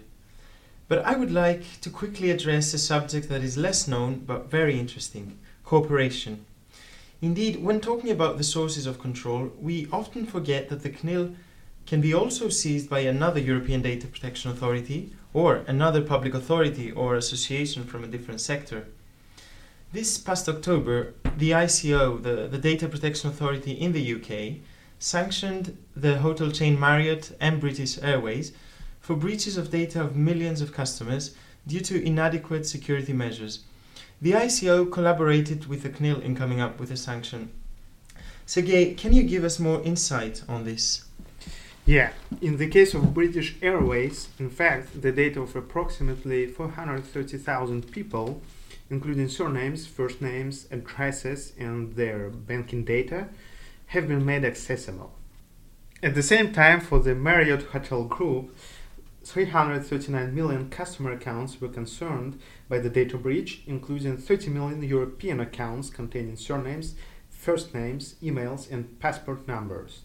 But 0.87 0.99
I 1.05 1.17
would 1.17 1.31
like 1.31 1.81
to 1.81 1.89
quickly 1.89 2.31
address 2.31 2.73
a 2.73 2.77
subject 2.77 3.27
that 3.27 3.43
is 3.43 3.57
less 3.57 3.89
known 3.89 4.23
but 4.25 4.49
very 4.49 4.79
interesting 4.79 5.37
cooperation. 5.65 6.45
Indeed, 7.21 7.61
when 7.63 7.79
talking 7.79 8.09
about 8.09 8.37
the 8.37 8.43
sources 8.43 8.87
of 8.87 8.99
control, 8.99 9.51
we 9.59 9.87
often 9.91 10.25
forget 10.25 10.69
that 10.69 10.81
the 10.81 10.89
CNIL 10.89 11.35
can 11.85 12.01
be 12.01 12.13
also 12.13 12.49
seized 12.49 12.89
by 12.89 12.99
another 12.99 13.39
European 13.39 13.83
Data 13.83 14.07
Protection 14.07 14.49
Authority 14.49 15.13
or 15.33 15.57
another 15.67 16.01
public 16.01 16.33
authority 16.33 16.91
or 16.91 17.15
association 17.15 17.83
from 17.83 18.03
a 18.03 18.07
different 18.07 18.41
sector. 18.41 18.87
This 19.93 20.17
past 20.17 20.49
October, 20.49 21.13
the 21.37 21.51
ICO, 21.51 22.21
the, 22.23 22.47
the 22.47 22.57
Data 22.57 22.87
Protection 22.87 23.29
Authority 23.29 23.73
in 23.73 23.91
the 23.91 24.15
UK, 24.15 24.61
sanctioned 24.97 25.77
the 25.95 26.19
hotel 26.19 26.49
chain 26.49 26.79
Marriott 26.79 27.35
and 27.39 27.59
British 27.59 28.01
Airways 28.01 28.51
for 28.99 29.15
breaches 29.15 29.57
of 29.57 29.69
data 29.69 30.01
of 30.01 30.15
millions 30.15 30.61
of 30.61 30.73
customers 30.73 31.35
due 31.67 31.81
to 31.81 32.03
inadequate 32.03 32.65
security 32.65 33.13
measures. 33.13 33.59
The 34.21 34.33
ICO 34.33 34.91
collaborated 34.91 35.65
with 35.65 35.81
the 35.81 35.89
CNIL 35.89 36.21
in 36.21 36.35
coming 36.35 36.61
up 36.61 36.79
with 36.79 36.91
a 36.91 36.95
sanction. 36.95 37.49
Sergey, 38.45 38.93
can 38.93 39.13
you 39.13 39.23
give 39.23 39.43
us 39.43 39.57
more 39.57 39.81
insight 39.81 40.43
on 40.47 40.63
this? 40.63 41.05
Yeah, 41.87 42.11
in 42.39 42.57
the 42.57 42.67
case 42.67 42.93
of 42.93 43.15
British 43.15 43.55
Airways, 43.63 44.27
in 44.37 44.51
fact, 44.51 45.01
the 45.01 45.11
data 45.11 45.41
of 45.41 45.55
approximately 45.55 46.45
430,000 46.45 47.91
people, 47.91 48.43
including 48.91 49.27
surnames, 49.27 49.87
first 49.87 50.21
names, 50.21 50.67
addresses, 50.69 51.53
and 51.57 51.95
their 51.95 52.29
banking 52.29 52.85
data, 52.85 53.27
have 53.87 54.07
been 54.07 54.23
made 54.23 54.45
accessible. 54.45 55.13
At 56.03 56.13
the 56.13 56.21
same 56.21 56.53
time, 56.53 56.79
for 56.79 56.99
the 56.99 57.15
Marriott 57.15 57.63
Hotel 57.71 58.03
Group, 58.03 58.55
339 59.23 60.35
million 60.35 60.69
customer 60.69 61.11
accounts 61.11 61.59
were 61.59 61.69
concerned 61.69 62.39
by 62.71 62.79
the 62.79 62.89
data 62.89 63.17
breach, 63.17 63.61
including 63.67 64.17
30 64.17 64.49
million 64.49 64.81
European 64.81 65.41
accounts 65.41 65.89
containing 65.89 66.37
surnames, 66.37 66.95
first 67.29 67.75
names, 67.75 68.15
emails, 68.23 68.71
and 68.71 68.97
passport 68.99 69.45
numbers. 69.47 70.03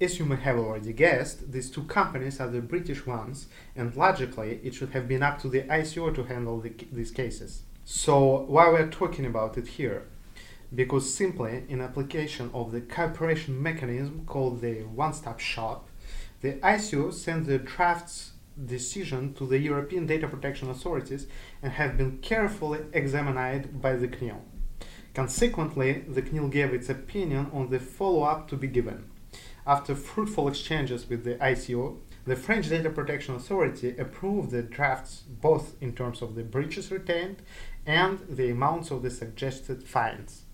As 0.00 0.18
you 0.18 0.24
may 0.24 0.36
have 0.36 0.58
already 0.58 0.92
guessed, 0.92 1.52
these 1.52 1.70
two 1.70 1.84
companies 1.84 2.40
are 2.40 2.50
the 2.50 2.60
British 2.60 3.06
ones, 3.06 3.46
and 3.76 3.94
logically, 3.96 4.60
it 4.64 4.74
should 4.74 4.90
have 4.90 5.06
been 5.06 5.22
up 5.22 5.40
to 5.42 5.48
the 5.48 5.62
ICO 5.62 6.12
to 6.16 6.24
handle 6.24 6.60
the, 6.60 6.72
these 6.92 7.12
cases. 7.12 7.62
So, 7.84 8.44
why 8.48 8.68
we're 8.68 8.90
talking 8.90 9.24
about 9.24 9.56
it 9.56 9.68
here? 9.68 10.02
because 10.74 11.14
simply 11.14 11.64
in 11.68 11.80
application 11.80 12.50
of 12.52 12.72
the 12.72 12.80
cooperation 12.80 13.62
mechanism 13.62 14.24
called 14.26 14.60
the 14.60 14.82
one-stop 14.82 15.40
shop, 15.40 15.88
the 16.40 16.54
ICO 16.54 17.12
sent 17.12 17.46
the 17.46 17.58
draft's 17.58 18.32
decision 18.66 19.34
to 19.34 19.46
the 19.46 19.58
European 19.58 20.06
data 20.06 20.28
protection 20.28 20.70
authorities 20.70 21.26
and 21.62 21.72
have 21.72 21.96
been 21.96 22.18
carefully 22.18 22.80
examined 22.92 23.80
by 23.80 23.94
the 23.96 24.08
CNIL. 24.08 24.40
Consequently, 25.14 26.04
the 26.08 26.22
CNIL 26.22 26.50
gave 26.50 26.72
its 26.72 26.88
opinion 26.88 27.50
on 27.52 27.70
the 27.70 27.78
follow-up 27.78 28.48
to 28.48 28.56
be 28.56 28.68
given. 28.68 29.10
After 29.66 29.94
fruitful 29.94 30.48
exchanges 30.48 31.08
with 31.08 31.24
the 31.24 31.34
ICO, 31.34 31.98
the 32.24 32.36
French 32.36 32.68
Data 32.68 32.90
Protection 32.90 33.34
Authority 33.34 33.96
approved 33.96 34.50
the 34.50 34.62
drafts 34.62 35.24
both 35.28 35.74
in 35.80 35.94
terms 35.94 36.22
of 36.22 36.34
the 36.34 36.42
breaches 36.42 36.90
retained 36.90 37.42
and 37.86 38.20
the 38.28 38.50
amounts 38.50 38.90
of 38.90 39.02
the 39.02 39.10
suggested 39.10 39.82
fines. 39.82 40.44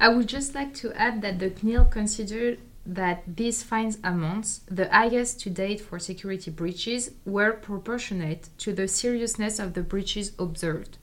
I 0.00 0.08
would 0.10 0.28
just 0.28 0.54
like 0.54 0.74
to 0.74 0.92
add 0.92 1.22
that 1.22 1.40
the 1.40 1.50
CNIL 1.50 1.90
considered 1.90 2.60
that 2.88 3.22
these 3.36 3.62
fines 3.62 3.98
amounts, 4.02 4.62
the 4.66 4.88
highest 4.88 5.40
to 5.40 5.50
date 5.50 5.80
for 5.80 5.98
security 5.98 6.50
breaches, 6.50 7.10
were 7.26 7.52
proportionate 7.52 8.48
to 8.56 8.72
the 8.72 8.88
seriousness 8.88 9.58
of 9.58 9.74
the 9.74 9.82
breaches 9.82 10.32
observed. 10.38 10.96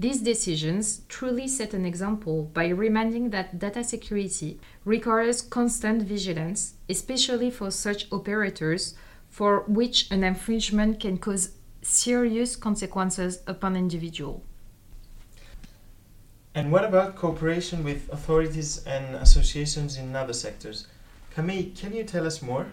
These 0.00 0.20
decisions 0.20 1.02
truly 1.08 1.46
set 1.46 1.74
an 1.74 1.84
example 1.84 2.50
by 2.52 2.68
reminding 2.68 3.30
that 3.30 3.58
data 3.58 3.84
security 3.84 4.58
requires 4.84 5.40
constant 5.40 6.02
vigilance, 6.02 6.74
especially 6.88 7.50
for 7.50 7.70
such 7.70 8.06
operators 8.12 8.94
for 9.30 9.60
which 9.68 10.10
an 10.10 10.24
infringement 10.24 10.98
can 10.98 11.18
cause 11.18 11.52
serious 11.82 12.56
consequences 12.56 13.42
upon 13.46 13.76
individual. 13.76 14.42
And 16.54 16.72
what 16.72 16.84
about 16.84 17.14
cooperation 17.14 17.84
with 17.84 18.12
authorities 18.12 18.84
and 18.86 19.14
associations 19.16 19.96
in 19.96 20.16
other 20.16 20.32
sectors? 20.32 20.88
Camille, 21.38 21.70
can 21.76 21.92
you 21.94 22.02
tell 22.02 22.26
us 22.26 22.42
more? 22.42 22.66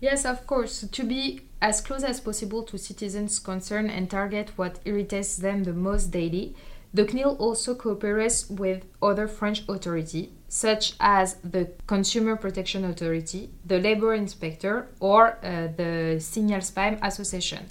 Yes, 0.00 0.24
of 0.24 0.46
course. 0.46 0.80
To 0.80 1.04
be 1.04 1.42
as 1.60 1.82
close 1.82 2.02
as 2.02 2.20
possible 2.20 2.62
to 2.62 2.78
citizens' 2.78 3.38
concern 3.38 3.90
and 3.90 4.08
target 4.08 4.52
what 4.56 4.78
irritates 4.86 5.36
them 5.36 5.64
the 5.64 5.74
most 5.74 6.06
daily, 6.10 6.56
the 6.94 7.04
CNIL 7.04 7.38
also 7.38 7.74
cooperates 7.74 8.48
with 8.48 8.86
other 9.02 9.28
French 9.28 9.62
authorities, 9.68 10.28
such 10.48 10.94
as 10.98 11.34
the 11.44 11.68
Consumer 11.86 12.36
Protection 12.36 12.86
Authority, 12.86 13.50
the 13.62 13.78
Labor 13.78 14.14
Inspector, 14.14 14.88
or 15.00 15.36
uh, 15.44 15.68
the 15.76 16.16
Signal 16.18 16.60
Spam 16.60 16.98
Association. 17.02 17.66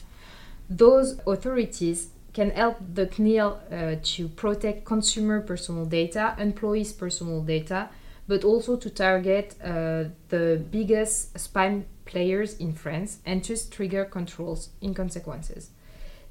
Those 0.70 1.20
authorities 1.26 2.10
can 2.34 2.52
help 2.52 2.78
the 2.94 3.08
CNIL 3.08 3.58
uh, 3.72 4.00
to 4.04 4.28
protect 4.28 4.86
consumer 4.86 5.42
personal 5.42 5.86
data, 5.86 6.36
employees' 6.38 6.94
personal 6.94 7.42
data, 7.42 7.90
but 8.28 8.44
also 8.44 8.76
to 8.76 8.90
target 8.90 9.56
uh, 9.64 10.06
the 10.30 10.62
biggest 10.70 11.34
spam 11.36 11.86
players 12.06 12.58
in 12.58 12.74
France 12.74 13.20
and 13.26 13.44
to 13.44 13.70
trigger 13.70 14.06
controls 14.06 14.70
in 14.82 14.94
consequences. 14.94 15.72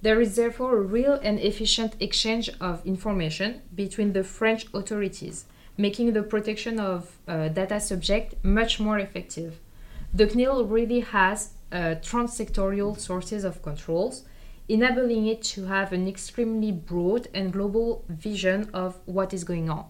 There 0.02 0.20
is 0.20 0.36
therefore 0.36 0.76
a 0.76 0.82
real 0.82 1.14
and 1.14 1.38
efficient 1.40 1.96
exchange 2.00 2.50
of 2.60 2.84
information 2.86 3.62
between 3.74 4.12
the 4.12 4.24
French 4.24 4.66
authorities, 4.74 5.46
making 5.78 6.12
the 6.12 6.22
protection 6.22 6.78
of 6.78 7.18
uh, 7.26 7.48
data 7.48 7.80
subject 7.80 8.34
much 8.44 8.78
more 8.78 8.98
effective. 8.98 9.58
The 10.12 10.26
CNIL 10.26 10.70
really 10.70 11.00
has 11.00 11.52
uh, 11.72 11.96
transsectorial 12.02 12.98
sources 12.98 13.44
of 13.44 13.62
controls, 13.62 14.24
enabling 14.68 15.26
it 15.26 15.42
to 15.42 15.64
have 15.66 15.92
an 15.92 16.06
extremely 16.06 16.72
broad 16.72 17.28
and 17.34 17.52
global 17.52 18.04
vision 18.08 18.70
of 18.72 18.98
what 19.06 19.32
is 19.32 19.44
going 19.44 19.70
on. 19.70 19.86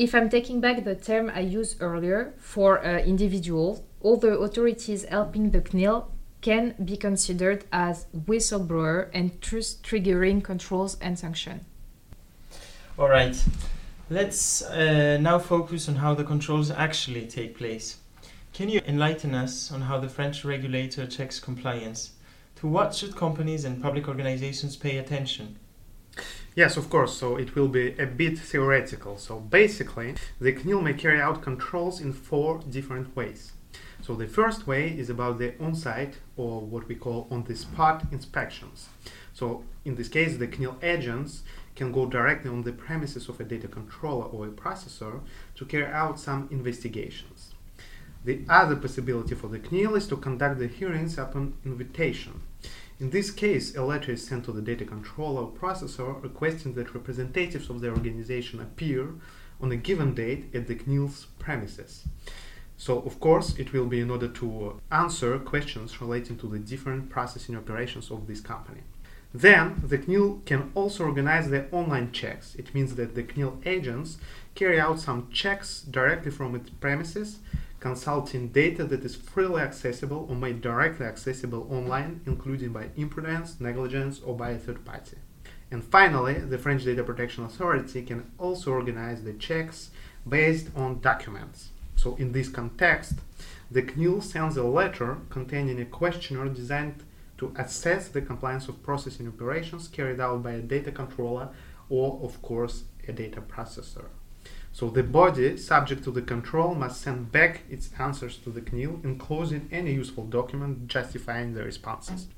If 0.00 0.14
I'm 0.14 0.30
taking 0.30 0.62
back 0.62 0.82
the 0.84 0.94
term 0.94 1.30
I 1.34 1.40
used 1.40 1.82
earlier 1.82 2.32
for 2.38 2.82
uh, 2.82 3.00
individuals, 3.00 3.82
all 4.00 4.16
the 4.16 4.38
authorities 4.38 5.04
helping 5.04 5.50
the 5.50 5.60
CNIL 5.60 6.06
can 6.40 6.74
be 6.82 6.96
considered 6.96 7.66
as 7.70 8.06
whistleblower 8.16 9.10
and 9.12 9.38
triggering 9.42 10.42
controls 10.42 10.96
and 11.02 11.18
sanctions. 11.18 11.64
All 12.98 13.10
right, 13.10 13.36
let's 14.08 14.62
uh, 14.62 15.18
now 15.20 15.38
focus 15.38 15.86
on 15.86 15.96
how 15.96 16.14
the 16.14 16.24
controls 16.24 16.70
actually 16.70 17.26
take 17.26 17.58
place. 17.58 17.98
Can 18.54 18.70
you 18.70 18.80
enlighten 18.86 19.34
us 19.34 19.70
on 19.70 19.82
how 19.82 20.00
the 20.00 20.08
French 20.08 20.46
regulator 20.46 21.06
checks 21.06 21.38
compliance? 21.38 22.12
To 22.60 22.66
what 22.66 22.94
should 22.94 23.16
companies 23.16 23.66
and 23.66 23.82
public 23.82 24.08
organizations 24.08 24.76
pay 24.76 24.96
attention? 24.96 25.58
Yes, 26.56 26.76
of 26.76 26.90
course. 26.90 27.16
So 27.16 27.36
it 27.36 27.54
will 27.54 27.68
be 27.68 27.96
a 27.98 28.06
bit 28.06 28.38
theoretical. 28.38 29.18
So 29.18 29.38
basically, 29.38 30.14
the 30.40 30.52
CNIL 30.52 30.82
may 30.82 30.94
carry 30.94 31.20
out 31.20 31.42
controls 31.42 32.00
in 32.00 32.12
four 32.12 32.58
different 32.68 33.14
ways. 33.14 33.52
So 34.02 34.14
the 34.14 34.26
first 34.26 34.66
way 34.66 34.88
is 34.88 35.10
about 35.10 35.38
the 35.38 35.54
on-site 35.60 36.18
or 36.36 36.60
what 36.60 36.88
we 36.88 36.94
call 36.96 37.28
on-the-spot 37.30 38.06
inspections. 38.10 38.88
So 39.32 39.64
in 39.84 39.94
this 39.94 40.08
case, 40.08 40.36
the 40.36 40.48
CNIL 40.48 40.82
agents 40.82 41.42
can 41.76 41.92
go 41.92 42.06
directly 42.06 42.50
on 42.50 42.62
the 42.62 42.72
premises 42.72 43.28
of 43.28 43.38
a 43.40 43.44
data 43.44 43.68
controller 43.68 44.24
or 44.24 44.46
a 44.46 44.50
processor 44.50 45.20
to 45.54 45.64
carry 45.64 45.86
out 45.86 46.18
some 46.18 46.48
investigations. 46.50 47.54
The 48.24 48.44
other 48.48 48.76
possibility 48.76 49.34
for 49.34 49.48
the 49.48 49.60
CNIL 49.60 49.96
is 49.96 50.06
to 50.08 50.16
conduct 50.16 50.58
the 50.58 50.66
hearings 50.66 51.16
upon 51.16 51.54
invitation. 51.64 52.42
In 53.00 53.08
this 53.08 53.30
case, 53.30 53.74
a 53.74 53.82
letter 53.82 54.12
is 54.12 54.26
sent 54.26 54.44
to 54.44 54.52
the 54.52 54.60
data 54.60 54.84
controller 54.84 55.44
or 55.44 55.50
processor 55.50 56.22
requesting 56.22 56.74
that 56.74 56.94
representatives 56.94 57.70
of 57.70 57.80
the 57.80 57.88
organization 57.88 58.60
appear 58.60 59.14
on 59.58 59.72
a 59.72 59.76
given 59.76 60.14
date 60.14 60.54
at 60.54 60.66
the 60.66 60.74
CNIL's 60.74 61.26
premises. 61.38 62.04
So, 62.76 62.98
of 63.00 63.18
course, 63.18 63.58
it 63.58 63.72
will 63.72 63.86
be 63.86 64.00
in 64.00 64.10
order 64.10 64.28
to 64.28 64.80
uh, 64.92 64.94
answer 64.94 65.38
questions 65.38 66.02
relating 66.02 66.36
to 66.38 66.46
the 66.46 66.58
different 66.58 67.08
processing 67.08 67.56
operations 67.56 68.10
of 68.10 68.26
this 68.26 68.42
company. 68.42 68.82
Then, 69.32 69.80
the 69.82 69.96
CNIL 69.96 70.44
can 70.44 70.70
also 70.74 71.04
organize 71.04 71.48
the 71.48 71.70
online 71.70 72.12
checks. 72.12 72.54
It 72.56 72.74
means 72.74 72.96
that 72.96 73.14
the 73.14 73.22
CNIL 73.22 73.66
agents 73.66 74.18
carry 74.54 74.78
out 74.78 75.00
some 75.00 75.30
checks 75.32 75.80
directly 75.80 76.30
from 76.30 76.54
its 76.54 76.68
premises 76.68 77.38
consulting 77.80 78.48
data 78.48 78.84
that 78.84 79.04
is 79.04 79.16
freely 79.16 79.62
accessible 79.62 80.26
or 80.28 80.36
made 80.36 80.60
directly 80.60 81.06
accessible 81.06 81.66
online, 81.70 82.20
including 82.26 82.72
by 82.72 82.90
imprudence, 82.96 83.58
negligence, 83.58 84.20
or 84.20 84.36
by 84.36 84.50
a 84.50 84.58
third 84.58 84.84
party. 84.84 85.16
And 85.70 85.82
finally, 85.82 86.34
the 86.34 86.58
French 86.58 86.84
Data 86.84 87.02
Protection 87.02 87.44
Authority 87.44 88.02
can 88.02 88.30
also 88.38 88.72
organize 88.72 89.24
the 89.24 89.32
checks 89.32 89.90
based 90.28 90.68
on 90.76 91.00
documents. 91.00 91.70
So, 91.96 92.16
in 92.16 92.32
this 92.32 92.48
context, 92.48 93.14
the 93.70 93.82
CNIL 93.82 94.22
sends 94.22 94.56
a 94.56 94.64
letter 94.64 95.18
containing 95.30 95.80
a 95.80 95.84
questionnaire 95.84 96.48
designed 96.48 97.04
to 97.38 97.54
assess 97.56 98.08
the 98.08 98.20
compliance 98.20 98.68
of 98.68 98.82
processing 98.82 99.28
operations 99.28 99.88
carried 99.88 100.20
out 100.20 100.42
by 100.42 100.52
a 100.52 100.60
data 100.60 100.92
controller 100.92 101.48
or, 101.88 102.20
of 102.22 102.42
course, 102.42 102.84
a 103.08 103.12
data 103.12 103.40
processor. 103.40 104.06
So 104.80 104.88
the 104.88 105.02
body, 105.02 105.58
subject 105.58 106.04
to 106.04 106.10
the 106.10 106.22
control, 106.22 106.74
must 106.74 107.02
send 107.02 107.30
back 107.30 107.64
its 107.68 107.90
answers 107.98 108.38
to 108.38 108.48
the 108.48 108.62
CNIL, 108.62 109.04
enclosing 109.04 109.68
any 109.70 109.92
useful 109.92 110.24
document 110.24 110.88
justifying 110.88 111.52
the 111.52 111.62
responses. 111.62 112.28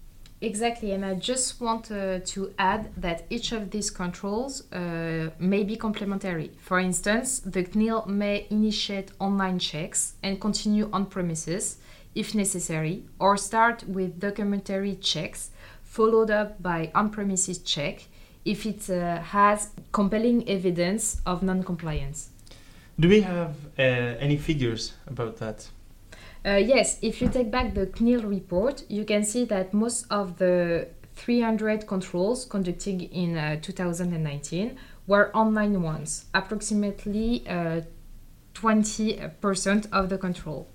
Exactly, 0.41 0.91
and 0.91 1.05
I 1.05 1.15
just 1.15 1.61
want 1.61 1.93
uh, 1.93 2.19
to 2.19 2.53
add 2.59 2.91
that 2.97 3.27
each 3.31 3.53
of 3.53 3.71
these 3.71 3.93
controls 3.93 4.73
uh, 4.73 5.31
may 5.39 5.63
be 5.63 5.77
complementary. 5.77 6.51
For 6.59 6.81
instance, 6.81 7.39
the 7.39 7.63
CNIL 7.63 8.09
may 8.09 8.49
initiate 8.51 9.13
online 9.21 9.61
checks 9.61 10.15
and 10.25 10.41
continue 10.41 10.91
on 10.93 11.07
premises 11.07 11.77
if 12.17 12.35
necessary, 12.35 13.05
or 13.21 13.37
start 13.37 13.85
with 13.87 14.19
documentary 14.19 14.97
checks 14.97 15.51
followed 15.85 16.33
up 16.33 16.61
by 16.61 16.91
on 16.93 17.11
premises 17.11 17.59
check 17.59 18.09
if 18.45 18.67
it 18.67 18.91
uh, 18.91 19.21
has 19.21 19.71
compelling 19.93 20.49
evidence 20.49 21.23
of 21.25 21.45
non-compliance. 21.45 22.32
Do 22.99 23.09
we 23.09 23.23
have 23.23 23.57
uh, 23.79 23.83
any 23.83 24.37
figures 24.37 24.95
about 25.07 25.37
that? 25.39 25.69
Uh, 26.45 26.57
yes, 26.57 26.99
if 27.03 27.23
you 27.23 27.29
take 27.29 27.51
back 27.51 27.75
the 27.75 27.87
CNIL 27.87 28.29
report, 28.29 28.85
you 28.89 29.05
can 29.05 29.25
see 29.25 29.45
that 29.47 29.73
most 29.73 30.07
of 30.11 30.39
the 30.39 30.89
300 31.15 31.87
controls 31.87 32.45
conducted 32.45 33.03
in 33.03 33.37
uh, 33.37 33.57
2019 33.61 34.77
were 35.07 35.31
online 35.35 35.83
ones, 35.83 36.27
approximately 36.35 37.45
20% 38.55 39.87
uh, 39.87 39.97
of 39.97 40.09
the 40.09 40.19
control. 40.19 40.69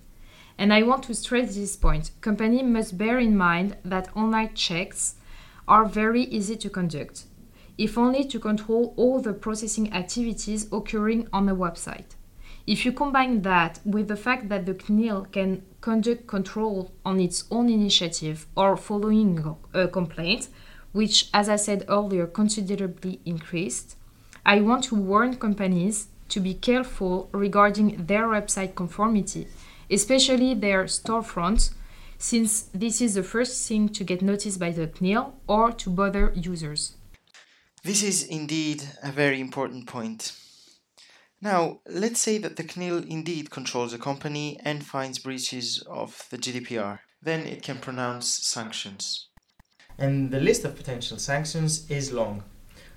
And 0.57 0.73
I 0.73 0.83
want 0.83 1.03
to 1.03 1.13
stress 1.13 1.55
this 1.55 1.75
point. 1.75 2.11
Company 2.21 2.63
must 2.63 2.97
bear 2.97 3.19
in 3.19 3.37
mind 3.37 3.77
that 3.85 4.09
online 4.15 4.53
checks 4.55 5.15
are 5.67 5.85
very 5.85 6.23
easy 6.23 6.55
to 6.55 6.69
conduct 6.69 7.25
if 7.77 7.97
only 7.97 8.23
to 8.25 8.39
control 8.39 8.93
all 8.97 9.19
the 9.19 9.33
processing 9.33 9.93
activities 9.93 10.67
occurring 10.71 11.27
on 11.31 11.47
a 11.49 11.55
website. 11.55 12.15
If 12.65 12.85
you 12.85 12.91
combine 12.91 13.43
that 13.43 13.79
with 13.85 14.09
the 14.09 14.17
fact 14.17 14.49
that 14.49 14.65
the 14.65 14.73
CNIL 14.73 15.31
can 15.31 15.63
conduct 15.79 16.27
control 16.27 16.91
on 17.05 17.19
its 17.19 17.45
own 17.49 17.69
initiative 17.69 18.45
or 18.57 18.75
following 18.75 19.55
a 19.73 19.87
complaint, 19.87 20.49
which, 20.91 21.29
as 21.33 21.47
I 21.47 21.55
said 21.55 21.85
earlier, 21.87 22.27
considerably 22.27 23.21
increased, 23.25 23.95
I 24.45 24.59
want 24.61 24.83
to 24.85 24.95
warn 24.95 25.37
companies 25.37 26.07
to 26.29 26.39
be 26.41 26.55
careful 26.55 27.29
regarding 27.31 28.05
their 28.05 28.27
website 28.27 28.75
conformity, 28.75 29.47
especially 29.89 30.53
their 30.53 30.85
storefronts, 30.85 31.71
since 32.17 32.63
this 32.73 32.99
is 32.99 33.13
the 33.13 33.23
first 33.23 33.67
thing 33.67 33.87
to 33.89 34.03
get 34.03 34.21
noticed 34.21 34.59
by 34.59 34.71
the 34.71 34.87
CNIL 34.87 35.33
or 35.47 35.71
to 35.71 35.89
bother 35.89 36.33
users. 36.35 36.95
This 37.87 38.03
is 38.03 38.25
indeed 38.25 38.83
a 39.01 39.13
very 39.13 39.39
important 39.39 39.87
point. 39.87 40.33
Now, 41.41 41.79
let's 41.87 42.19
say 42.19 42.37
that 42.37 42.57
the 42.57 42.65
CNIL 42.65 43.07
indeed 43.07 43.49
controls 43.49 43.93
a 43.93 43.97
company 43.97 44.59
and 44.61 44.85
finds 44.85 45.19
breaches 45.19 45.81
of 45.89 46.27
the 46.29 46.37
GDPR. 46.37 46.99
Then 47.21 47.47
it 47.47 47.63
can 47.63 47.77
pronounce 47.77 48.45
sanctions. 48.45 49.29
And 49.97 50.31
the 50.31 50.41
list 50.41 50.65
of 50.65 50.75
potential 50.75 51.17
sanctions 51.17 51.89
is 51.89 52.11
long. 52.11 52.43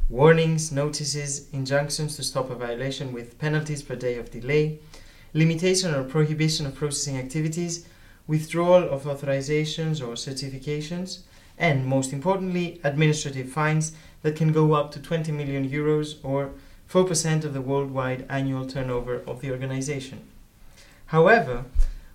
Warnings, 0.09 0.72
notices, 0.72 1.48
injunctions 1.50 2.16
to 2.16 2.24
stop 2.24 2.50
a 2.50 2.57
violation 2.57 3.12
with 3.12 3.38
penalties 3.38 3.85
per 3.85 3.94
day 3.94 4.18
of 4.18 4.33
delay, 4.33 4.81
limitation 5.35 5.94
or 5.94 6.03
prohibition 6.03 6.66
of 6.66 6.74
processing 6.74 7.16
activities, 7.16 7.87
withdrawal 8.26 8.83
of 8.90 9.05
authorizations 9.05 10.00
or 10.00 10.14
certifications, 10.14 11.20
and 11.61 11.87
most 11.87 12.12
importantly, 12.12 12.81
administrative 12.83 13.50
fines 13.50 13.92
that 14.22 14.37
can 14.37 14.52
go 14.52 14.72
up 14.74 14.92
to 14.92 15.00
20 15.00 15.33
million 15.33 15.68
euros 15.68 16.16
or 16.22 16.52
4% 16.90 17.44
of 17.44 17.54
the 17.54 17.61
worldwide 17.61 18.26
annual 18.28 18.66
turnover 18.66 19.22
of 19.26 19.40
the 19.40 19.50
organization. 19.50 20.20
However, 21.06 21.64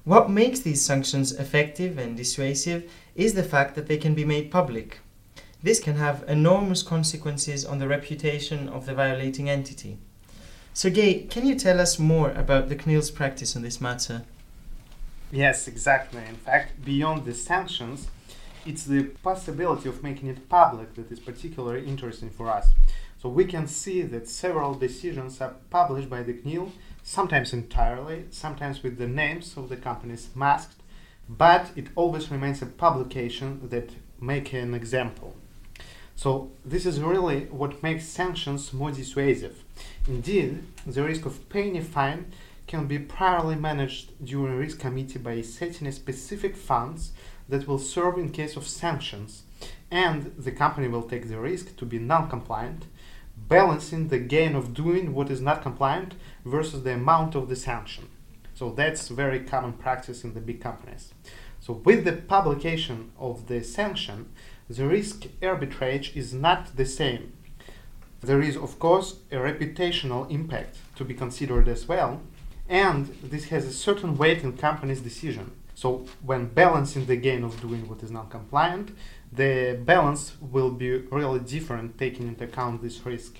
what 0.04 0.30
makes 0.30 0.60
these 0.60 0.86
sanctions 0.86 1.32
effective 1.32 1.98
and 1.98 2.16
dissuasive 2.16 2.90
is 3.16 3.34
the 3.34 3.44
fact 3.44 3.76
that 3.76 3.88
they 3.88 3.98
can 3.98 4.14
be 4.14 4.26
made 4.26 4.52
public. 4.52 5.00
This 5.64 5.80
can 5.80 5.96
have 5.96 6.24
enormous 6.28 6.84
consequences 6.84 7.66
on 7.66 7.80
the 7.80 7.88
reputation 7.88 8.70
of 8.70 8.86
the 8.86 8.94
violating 8.94 9.50
entity. 9.50 9.98
Sergey, 10.74 11.24
can 11.24 11.48
you 11.48 11.56
tell 11.56 11.80
us 11.80 11.98
more 11.98 12.32
about 12.32 12.70
the 12.70 12.76
CNIL's 12.76 13.10
practice 13.10 13.56
on 13.56 13.64
this 13.64 13.82
matter? 13.82 14.24
Yes, 15.32 15.68
exactly. 15.68 16.22
In 16.30 16.36
fact, 16.36 16.86
beyond 16.86 17.26
the 17.26 17.34
sanctions, 17.34 18.08
it's 18.66 18.86
the 18.86 19.04
possibility 19.24 19.88
of 19.90 20.04
making 20.04 20.30
it 20.30 20.50
public 20.50 20.96
that 20.96 21.12
is 21.12 21.20
particularly 21.20 21.88
interesting 21.88 22.30
for 22.30 22.50
us. 22.50 22.72
So 23.22 23.30
we 23.30 23.46
can 23.46 23.68
see 23.68 24.02
that 24.02 24.28
several 24.28 24.74
decisions 24.74 25.42
are 25.42 25.56
published 25.70 26.10
by 26.10 26.24
the 26.24 26.34
CNIL, 26.34 26.72
sometimes 27.04 27.54
entirely, 27.54 28.26
sometimes 28.30 28.84
with 28.84 28.98
the 28.98 29.08
names 29.08 29.56
of 29.58 29.70
the 29.70 29.78
companies 29.78 30.30
masked, 30.36 30.82
but 31.28 31.72
it 31.76 31.88
always 31.96 32.30
remains 32.30 32.62
a 32.62 32.68
publication 32.68 33.70
that 33.70 33.90
make 34.20 34.54
an 34.54 34.74
example. 34.74 35.36
So 36.16 36.52
this 36.64 36.86
is 36.86 37.02
really 37.02 37.46
what 37.46 37.84
makes 37.84 38.06
sanctions 38.06 38.74
more 38.74 38.92
dissuasive. 38.92 39.64
Indeed, 40.08 40.64
the 40.86 41.04
risk 41.04 41.26
of 41.26 41.50
paying 41.50 41.78
a 41.78 41.82
fine 41.82 42.32
can 42.68 42.88
be 42.88 43.00
priorly 43.00 43.60
managed 43.60 44.12
during 44.24 44.58
risk 44.58 44.80
committee 44.80 45.20
by 45.20 45.42
setting 45.42 45.88
a 45.88 45.92
specific 45.92 46.56
funds 46.56 47.12
that 47.50 47.68
will 47.68 47.80
serve 47.80 48.18
in 48.18 48.30
case 48.30 48.56
of 48.56 48.68
sanctions 48.68 49.44
and 49.92 50.34
the 50.38 50.52
company 50.52 50.88
will 50.88 51.04
take 51.04 51.30
the 51.30 51.40
risk 51.40 51.76
to 51.78 51.86
be 51.86 52.00
non 52.00 52.30
compliant, 52.30 52.86
balancing 53.38 54.08
the 54.08 54.20
gain 54.20 54.56
of 54.56 54.74
doing 54.74 55.14
what 55.14 55.30
is 55.30 55.42
not 55.42 55.62
compliant 55.62 56.16
versus 56.44 56.84
the 56.84 56.94
amount 56.94 57.36
of 57.36 57.50
the 57.50 57.56
sanction. 57.56 58.10
So 58.54 58.72
that's 58.72 59.10
very 59.10 59.42
common 59.42 59.74
practice 59.74 60.24
in 60.24 60.34
the 60.34 60.40
big 60.40 60.62
companies. 60.62 61.14
So 61.60 61.74
with 61.74 62.06
the 62.06 62.14
publication 62.14 63.12
of 63.20 63.48
the 63.48 63.64
sanction, 63.64 64.30
the 64.70 64.88
risk 64.88 65.26
arbitrage 65.42 66.16
is 66.16 66.34
not 66.34 66.76
the 66.76 66.86
same. 66.86 67.34
There 68.22 68.42
is, 68.42 68.56
of 68.56 68.80
course, 68.80 69.18
a 69.32 69.36
reputational 69.36 70.30
impact 70.32 70.78
to 70.96 71.06
be 71.06 71.14
considered 71.14 71.68
as 71.68 71.88
well, 71.88 72.22
and 72.68 73.08
this 73.22 73.46
has 73.46 73.66
a 73.66 73.74
certain 73.74 74.18
weight 74.18 74.42
in 74.44 74.58
company's 74.58 75.02
decision. 75.02 75.52
So 75.76 76.06
when 76.24 76.48
balancing 76.48 77.06
the 77.06 77.18
gain 77.18 77.44
of 77.44 77.60
doing 77.62 77.88
what 77.88 78.02
is 78.02 78.10
non-compliant, 78.10 78.92
the 79.32 79.78
balance 79.84 80.38
will 80.40 80.72
be 80.72 80.90
really 81.12 81.42
different 81.42 81.98
taking 81.98 82.28
into 82.28 82.46
account 82.46 82.82
this 82.82 83.06
risk. 83.06 83.38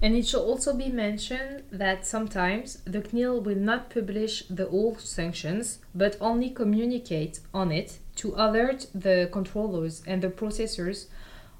And 0.00 0.16
it 0.16 0.26
should 0.26 0.42
also 0.42 0.74
be 0.74 0.88
mentioned 0.88 1.64
that 1.72 2.06
sometimes 2.06 2.76
the 2.84 3.00
CNIL 3.00 3.42
will 3.42 3.56
not 3.56 3.90
publish 3.90 4.44
the 4.48 4.68
old 4.68 5.00
sanctions, 5.00 5.80
but 5.94 6.16
only 6.20 6.50
communicate 6.50 7.40
on 7.52 7.72
it 7.72 7.98
to 8.16 8.32
alert 8.36 8.86
the 8.94 9.28
controllers 9.32 10.02
and 10.06 10.22
the 10.22 10.28
processors 10.28 11.06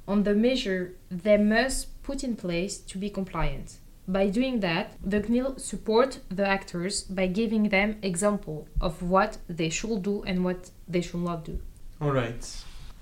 on 0.07 0.23
the 0.23 0.35
measure 0.35 0.95
they 1.11 1.37
must 1.37 2.03
put 2.03 2.25
in 2.25 2.37
place 2.37 2.79
to 2.79 2.97
be 2.97 3.11
compliant. 3.11 3.79
By 4.09 4.31
doing 4.31 4.61
that, 4.61 4.95
the 5.05 5.21
CNIL 5.21 5.61
support 5.61 6.21
the 6.31 6.49
actors 6.49 7.03
by 7.03 7.27
giving 7.27 7.69
them 7.69 7.99
example 8.03 8.67
of 8.81 9.03
what 9.03 9.37
they 9.49 9.69
should 9.69 10.03
do 10.03 10.23
and 10.23 10.47
what 10.47 10.71
they 10.89 11.03
should 11.03 11.21
not 11.21 11.45
do. 11.45 11.61
All 12.01 12.13
right. 12.13 12.43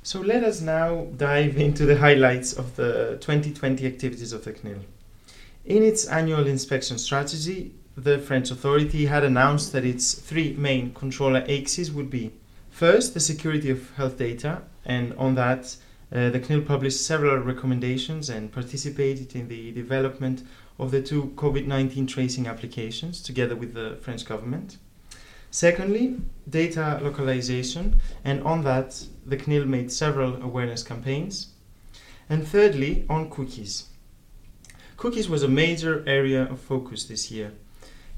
So 0.03 0.21
let 0.21 0.43
us 0.43 0.61
now 0.61 1.07
dive 1.17 1.57
into 1.59 1.87
the 1.87 1.99
highlights 1.99 2.53
of 2.53 2.75
the 2.75 3.19
2020 3.21 3.87
activities 3.87 4.33
of 4.33 4.45
the 4.45 4.53
CNIL. 4.53 4.81
In 5.65 5.85
its 5.85 6.07
annual 6.07 6.47
inspection 6.49 6.99
strategy, 6.99 7.73
the 7.97 8.19
French 8.19 8.51
authority 8.51 9.07
had 9.07 9.23
announced 9.23 9.73
that 9.73 9.85
its 9.85 10.13
three 10.15 10.55
main 10.55 10.93
controller 10.93 11.45
axes 11.49 11.93
would 11.93 12.11
be 12.11 12.33
first, 12.69 13.15
the 13.15 13.21
security 13.21 13.71
of 13.71 13.93
health 13.95 14.19
data, 14.19 14.63
and 14.85 15.15
on 15.15 15.37
that, 15.37 15.77
uh, 16.13 16.31
the 16.31 16.41
CNIL 16.41 16.67
published 16.67 17.05
several 17.05 17.39
recommendations 17.39 18.29
and 18.29 18.53
participated 18.53 19.35
in 19.35 19.49
the 19.49 19.73
development 19.73 20.43
of 20.79 20.91
the 20.91 21.03
two 21.03 21.33
COVID 21.37 21.67
19 21.67 22.07
tracing 22.07 22.47
applications 22.47 23.23
together 23.23 23.57
with 23.57 23.75
the 23.75 23.99
French 24.01 24.25
government. 24.25 24.79
Secondly, 25.51 26.21
data 26.49 27.01
localization, 27.03 28.01
and 28.25 28.43
on 28.43 28.65
that, 28.65 29.07
the 29.25 29.37
CNIL 29.37 29.67
made 29.67 29.91
several 29.91 30.43
awareness 30.43 30.83
campaigns. 30.83 31.49
And 32.29 32.47
thirdly, 32.47 33.07
on 33.09 33.31
cookies. 33.31 33.85
Cookies 34.97 35.29
was 35.29 35.43
a 35.43 35.49
major 35.49 36.03
area 36.07 36.43
of 36.43 36.61
focus 36.61 37.05
this 37.05 37.31
year. 37.31 37.53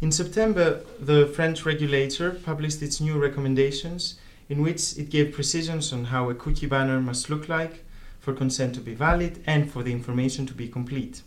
In 0.01 0.13
September, 0.13 0.83
the 0.99 1.27
French 1.27 1.67
regulator 1.67 2.31
published 2.31 2.83
its 2.83 3.01
new 3.01 3.19
recommendations 3.19 4.19
in 4.49 4.63
which 4.63 4.97
it 4.97 5.11
gave 5.11 5.35
precisions 5.35 5.93
on 5.93 6.07
how 6.07 6.31
a 6.31 6.35
cookie 6.35 6.67
banner 6.67 7.01
must 7.01 7.29
look 7.29 7.49
like 7.49 7.85
for 8.21 8.33
consent 8.33 8.75
to 8.75 8.81
be 8.81 8.95
valid 8.95 9.43
and 9.47 9.71
for 9.71 9.83
the 9.83 9.93
information 9.93 10.47
to 10.47 10.55
be 10.55 10.69
complete. 10.69 11.23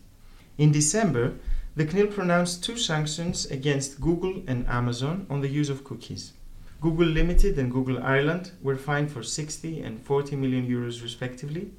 In 0.58 0.72
December, 0.72 1.34
the 1.76 1.86
CNIL 1.86 2.14
pronounced 2.14 2.64
two 2.64 2.78
sanctions 2.78 3.46
against 3.46 4.02
Google 4.02 4.44
and 4.48 4.68
Amazon 4.68 5.26
on 5.30 5.42
the 5.42 5.48
use 5.48 5.70
of 5.70 5.84
cookies. 5.84 6.34
Google 6.82 7.08
Limited 7.08 7.58
and 7.58 7.72
Google 7.72 8.02
Ireland 8.04 8.52
were 8.62 8.76
fined 8.76 9.12
for 9.12 9.24
60 9.24 9.82
and 9.82 10.02
40 10.02 10.36
million 10.36 10.68
euros 10.68 11.02
respectively, 11.02 11.72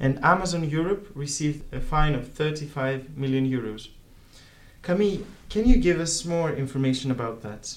and 0.00 0.18
Amazon 0.24 0.68
Europe 0.68 1.08
received 1.14 1.72
a 1.72 1.80
fine 1.80 2.14
of 2.14 2.32
35 2.32 3.16
million 3.16 3.48
euros. 3.48 3.88
Camille, 4.82 5.24
can 5.50 5.68
you 5.68 5.76
give 5.76 6.00
us 6.00 6.24
more 6.24 6.52
information 6.52 7.10
about 7.10 7.42
that? 7.42 7.76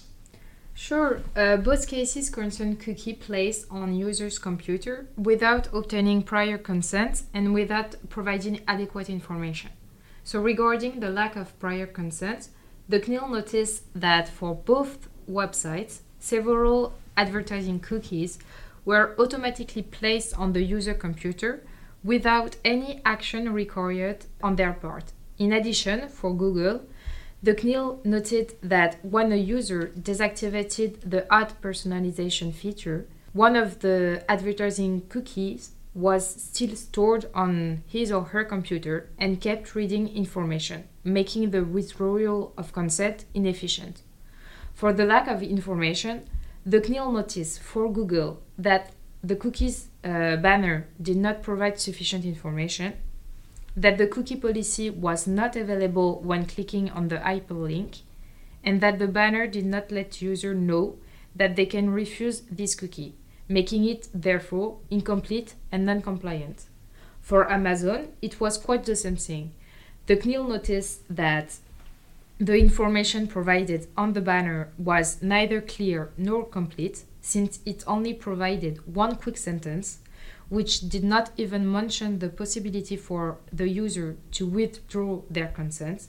Sure, 0.74 1.22
uh, 1.36 1.58
both 1.58 1.88
cases 1.88 2.30
concern 2.30 2.78
cookie 2.78 3.14
placed 3.14 3.66
on 3.70 3.94
user's 3.94 4.40
computer 4.40 5.08
without 5.18 5.68
obtaining 5.74 6.24
prior 6.24 6.58
consent 6.58 7.24
and 7.34 7.54
without 7.54 7.96
providing 8.10 8.62
adequate 8.66 9.10
information. 9.10 9.72
So, 10.30 10.40
regarding 10.40 11.00
the 11.00 11.10
lack 11.10 11.36
of 11.36 11.58
prior 11.58 11.88
consent, 11.88 12.50
the 12.88 13.00
CNIL 13.00 13.32
noticed 13.32 13.82
that 13.96 14.30
for 14.30 14.54
both 14.54 15.10
websites, 15.28 16.02
several 16.20 16.94
advertising 17.18 17.80
cookies 17.80 18.38
were 18.86 19.16
automatically 19.18 19.82
placed 19.82 20.38
on 20.38 20.54
the 20.54 20.62
user 20.62 20.94
computer 20.94 21.64
without 22.04 22.58
any 22.64 23.02
action 23.04 23.52
required 23.52 24.28
on 24.44 24.56
their 24.56 24.74
part. 24.74 25.14
In 25.40 25.52
addition, 25.52 26.08
for 26.10 26.32
Google, 26.36 26.82
the 27.42 27.56
CNIL 27.56 28.06
noted 28.06 28.54
that 28.62 29.04
when 29.04 29.32
a 29.32 29.36
user 29.36 29.92
deactivated 30.00 31.10
the 31.10 31.26
ad 31.34 31.60
personalization 31.60 32.54
feature, 32.54 33.08
one 33.34 33.56
of 33.56 33.80
the 33.80 34.24
advertising 34.30 35.08
cookies 35.10 35.72
was 35.94 36.44
still 36.44 36.76
stored 36.76 37.26
on 37.34 37.84
his 37.88 38.12
or 38.12 38.24
her 38.26 38.44
computer 38.44 39.10
and 39.18 39.42
kept 39.42 39.76
reading 39.76 40.08
information, 40.08 40.88
making 41.04 41.52
the 41.52 41.64
withdrawal 41.64 42.54
of 42.58 42.74
consent 42.74 43.26
inefficient. 43.34 44.02
For 44.74 44.94
the 44.94 45.06
lack 45.06 45.28
of 45.28 45.42
information, 45.42 46.30
the 46.66 46.80
CNIL 46.80 47.14
noticed 47.14 47.62
for 47.62 47.92
Google 47.92 48.42
that 48.58 48.92
the 49.24 49.36
cookies 49.36 49.88
uh, 50.04 50.38
banner 50.38 50.88
did 51.02 51.18
not 51.18 51.42
provide 51.42 51.80
sufficient 51.80 52.24
information, 52.24 52.94
that 53.76 53.98
the 53.98 54.08
cookie 54.08 54.36
policy 54.36 54.90
was 54.90 55.28
not 55.28 55.56
available 55.56 56.22
when 56.22 56.46
clicking 56.46 56.90
on 56.92 57.08
the 57.08 57.18
hyperlink, 57.18 58.02
and 58.64 58.80
that 58.82 59.00
the 59.00 59.08
banner 59.08 59.48
did 59.48 59.66
not 59.66 59.92
let 59.92 60.22
user 60.22 60.54
know 60.54 60.98
that 61.36 61.56
they 61.56 61.66
can 61.66 61.90
refuse 61.90 62.42
this 62.52 62.76
cookie, 62.76 63.16
making 63.50 63.86
it 63.86 64.08
therefore 64.14 64.78
incomplete 64.90 65.56
and 65.72 65.86
non-compliant. 65.86 66.66
For 67.22 67.52
Amazon, 67.52 68.10
it 68.22 68.40
was 68.40 68.58
quite 68.58 68.86
the 68.86 68.96
same 68.96 69.18
thing. 69.18 69.52
The 70.06 70.16
CNIL 70.16 70.48
noticed 70.48 71.02
that 71.16 71.58
the 72.40 72.58
information 72.58 73.28
provided 73.28 73.88
on 73.98 74.14
the 74.14 74.22
banner 74.22 74.70
was 74.78 75.22
neither 75.22 75.60
clear 75.60 76.12
nor 76.18 76.46
complete, 76.46 77.04
since 77.22 77.60
it 77.66 77.84
only 77.86 78.14
provided 78.14 78.96
one 78.96 79.16
quick 79.16 79.36
sentence, 79.36 80.00
which 80.48 80.88
did 80.88 81.04
not 81.04 81.32
even 81.38 81.70
mention 81.70 82.20
the 82.20 82.30
possibility 82.30 82.96
for 82.96 83.38
the 83.52 83.68
user 83.68 84.16
to 84.32 84.48
withdraw 84.48 85.22
their 85.30 85.48
consent, 85.48 86.08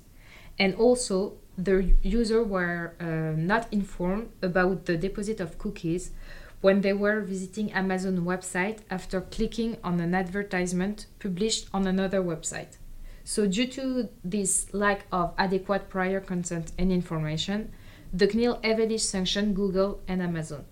and 0.59 0.75
also 0.77 1.35
the 1.59 1.95
user 2.03 2.43
were 2.43 2.95
uh, 3.01 3.37
not 3.37 3.67
informed 3.73 4.31
about 4.41 4.87
the 4.87 4.97
deposit 4.97 5.41
of 5.41 5.59
cookies 5.59 6.13
when 6.61 6.83
they 6.83 6.93
were 6.93 7.21
visiting 7.21 7.73
Amazon 7.73 8.19
website 8.19 8.79
after 8.91 9.21
clicking 9.21 9.77
on 9.83 10.01
an 10.01 10.15
advertisement 10.15 11.07
published 11.19 11.69
on 11.73 11.87
another 11.87 12.23
website. 12.23 12.77
So 13.25 13.47
due 13.47 13.67
to 13.69 14.09
this 14.25 14.73
lack 14.75 15.07
of 15.13 15.35
adequate 15.39 15.89
prior 15.89 16.21
consent 16.21 16.73
and 16.79 16.91
information, 16.91 17.73
the 18.13 18.27
CNIL 18.27 18.65
heavily 18.65 18.99
sanctioned 18.99 19.55
Google 19.55 20.01
and 20.09 20.21
Amazon. 20.21 20.65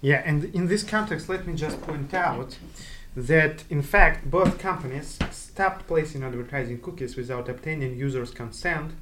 Yeah, 0.00 0.22
and 0.24 0.44
in 0.54 0.68
this 0.68 0.84
context, 0.84 1.28
let 1.28 1.46
me 1.46 1.54
just 1.54 1.80
point 1.82 2.14
out 2.14 2.56
that 3.16 3.64
in 3.70 3.82
fact 3.82 4.30
both 4.30 4.58
companies 4.58 5.18
stopped 5.30 5.86
placing 5.86 6.22
advertising 6.22 6.78
cookies 6.80 7.16
without 7.16 7.48
obtaining 7.48 7.96
users' 7.96 8.30
consent. 8.30 8.92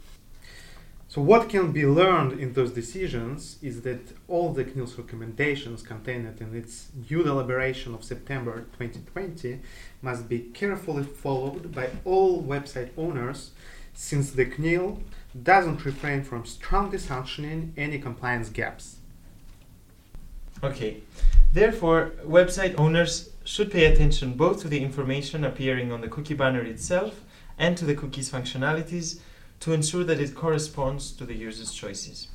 So, 1.14 1.22
what 1.22 1.48
can 1.48 1.70
be 1.70 1.86
learned 1.86 2.40
in 2.40 2.54
those 2.54 2.72
decisions 2.72 3.58
is 3.62 3.82
that 3.82 4.00
all 4.26 4.52
the 4.52 4.64
CNIL's 4.64 4.98
recommendations 4.98 5.80
contained 5.80 6.40
in 6.40 6.56
its 6.56 6.88
new 7.08 7.22
deliberation 7.22 7.94
of 7.94 8.02
September 8.02 8.64
2020 8.78 9.60
must 10.02 10.28
be 10.28 10.40
carefully 10.40 11.04
followed 11.04 11.72
by 11.72 11.90
all 12.04 12.42
website 12.42 12.90
owners, 12.96 13.52
since 13.92 14.32
the 14.32 14.44
CNIL 14.44 15.02
doesn't 15.40 15.84
refrain 15.84 16.24
from 16.24 16.44
strongly 16.44 16.98
sanctioning 16.98 17.72
any 17.76 18.00
compliance 18.00 18.48
gaps. 18.48 18.96
Okay. 20.64 21.02
Therefore, 21.52 22.10
website 22.26 22.76
owners 22.76 23.30
should 23.44 23.70
pay 23.70 23.84
attention 23.84 24.32
both 24.32 24.62
to 24.62 24.68
the 24.68 24.82
information 24.82 25.44
appearing 25.44 25.92
on 25.92 26.00
the 26.00 26.08
cookie 26.08 26.34
banner 26.34 26.62
itself 26.62 27.20
and 27.56 27.76
to 27.76 27.84
the 27.84 27.94
cookie's 27.94 28.32
functionalities 28.32 29.20
to 29.64 29.72
ensure 29.72 30.04
that 30.04 30.20
it 30.20 30.34
corresponds 30.34 31.10
to 31.10 31.24
the 31.24 31.34
user's 31.34 31.72
choices. 31.72 32.28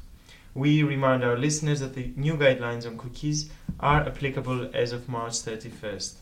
We 0.56 0.82
remind 0.82 1.24
our 1.24 1.38
listeners 1.38 1.80
that 1.80 1.94
the 1.94 2.12
new 2.16 2.36
guidelines 2.36 2.88
on 2.88 2.98
cookies 2.98 3.52
are 3.80 4.02
applicable 4.02 4.72
as 4.74 4.94
of 4.94 5.08
March 5.08 5.34
31st. 5.34 6.16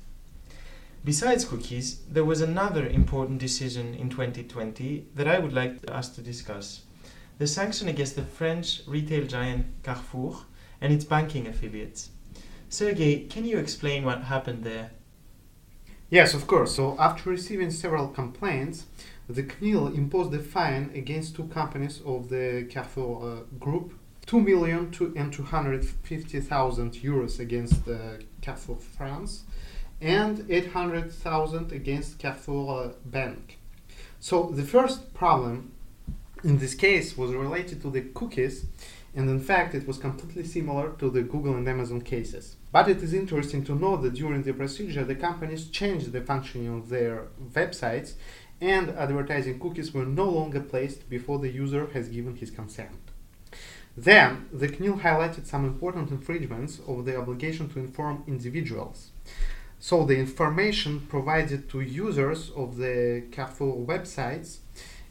Besides 1.05 1.45
cookies, 1.45 2.01
there 2.09 2.25
was 2.25 2.41
another 2.41 2.85
important 2.85 3.39
decision 3.39 3.93
in 3.93 4.09
2020 4.09 5.05
that 5.15 5.29
I 5.29 5.39
would 5.39 5.53
like 5.53 5.79
us 5.89 6.09
to 6.09 6.21
discuss. 6.21 6.81
The 7.37 7.47
sanction 7.47 7.87
against 7.87 8.17
the 8.17 8.23
French 8.23 8.81
retail 8.85 9.25
giant 9.25 9.65
Carrefour 9.83 10.41
and 10.81 10.91
its 10.91 11.05
banking 11.05 11.47
affiliates. 11.47 12.09
Sergey, 12.67 13.27
can 13.29 13.45
you 13.45 13.59
explain 13.59 14.03
what 14.03 14.23
happened 14.23 14.65
there? 14.65 14.91
Yes, 16.09 16.33
of 16.33 16.47
course. 16.47 16.73
So 16.73 16.95
after 16.97 17.29
receiving 17.29 17.69
several 17.69 18.07
complaints, 18.07 18.85
the 19.27 19.43
CNIL 19.43 19.97
imposed 19.97 20.33
a 20.33 20.39
fine 20.39 20.89
against 20.95 21.35
two 21.35 21.47
companies 21.47 22.01
of 22.05 22.29
the 22.29 22.65
Carrefour 22.69 23.29
uh, 23.29 23.55
group, 23.59 23.93
two 24.25 24.39
million 24.39 24.89
two 24.91 25.13
and 25.17 25.33
two 25.33 25.43
hundred 25.43 25.83
fifty 25.85 26.39
thousand 26.39 26.93
euros 26.93 27.39
against 27.39 27.83
the 27.83 28.23
Carrefour 28.39 28.77
France, 28.77 29.43
and 29.99 30.45
eight 30.49 30.71
hundred 30.71 31.11
thousand 31.11 31.73
against 31.73 32.19
Carrefour 32.19 32.85
uh, 32.85 32.89
Bank. 33.05 33.57
So 34.21 34.49
the 34.53 34.63
first 34.63 35.13
problem 35.13 35.73
in 36.41 36.59
this 36.59 36.73
case 36.73 37.17
was 37.17 37.31
related 37.33 37.81
to 37.81 37.89
the 37.89 38.01
cookies, 38.01 38.65
and 39.17 39.27
in 39.31 39.39
fact 39.39 39.73
it 39.73 39.87
was 39.87 39.97
completely 39.97 40.43
similar 40.43 40.91
to 40.99 41.09
the 41.09 41.23
Google 41.23 41.55
and 41.55 41.67
Amazon 41.67 42.01
cases. 42.01 42.55
But 42.71 42.87
it 42.87 43.01
is 43.01 43.13
interesting 43.13 43.63
to 43.65 43.73
note 43.73 44.03
that 44.03 44.13
during 44.13 44.43
the 44.43 44.53
procedure, 44.53 45.03
the 45.03 45.15
companies 45.15 45.69
changed 45.69 46.11
the 46.11 46.21
functioning 46.21 46.71
of 46.77 46.89
their 46.89 47.27
websites 47.51 48.13
and 48.61 48.91
advertising 48.91 49.59
cookies 49.59 49.91
were 49.91 50.05
no 50.05 50.29
longer 50.29 50.59
placed 50.59 51.09
before 51.09 51.39
the 51.39 51.49
user 51.49 51.87
has 51.95 52.09
given 52.09 52.35
his 52.35 52.51
consent. 52.51 53.01
Then, 53.97 54.47
the 54.53 54.67
CNIL 54.67 55.01
highlighted 55.01 55.47
some 55.47 55.65
important 55.65 56.11
infringements 56.11 56.79
of 56.87 57.05
the 57.05 57.17
obligation 57.17 57.69
to 57.69 57.79
inform 57.79 58.23
individuals. 58.27 59.09
So, 59.79 60.05
the 60.05 60.17
information 60.17 61.07
provided 61.09 61.69
to 61.69 61.81
users 61.81 62.51
of 62.51 62.77
the 62.77 63.23
Carrefour 63.31 63.83
websites, 63.87 64.59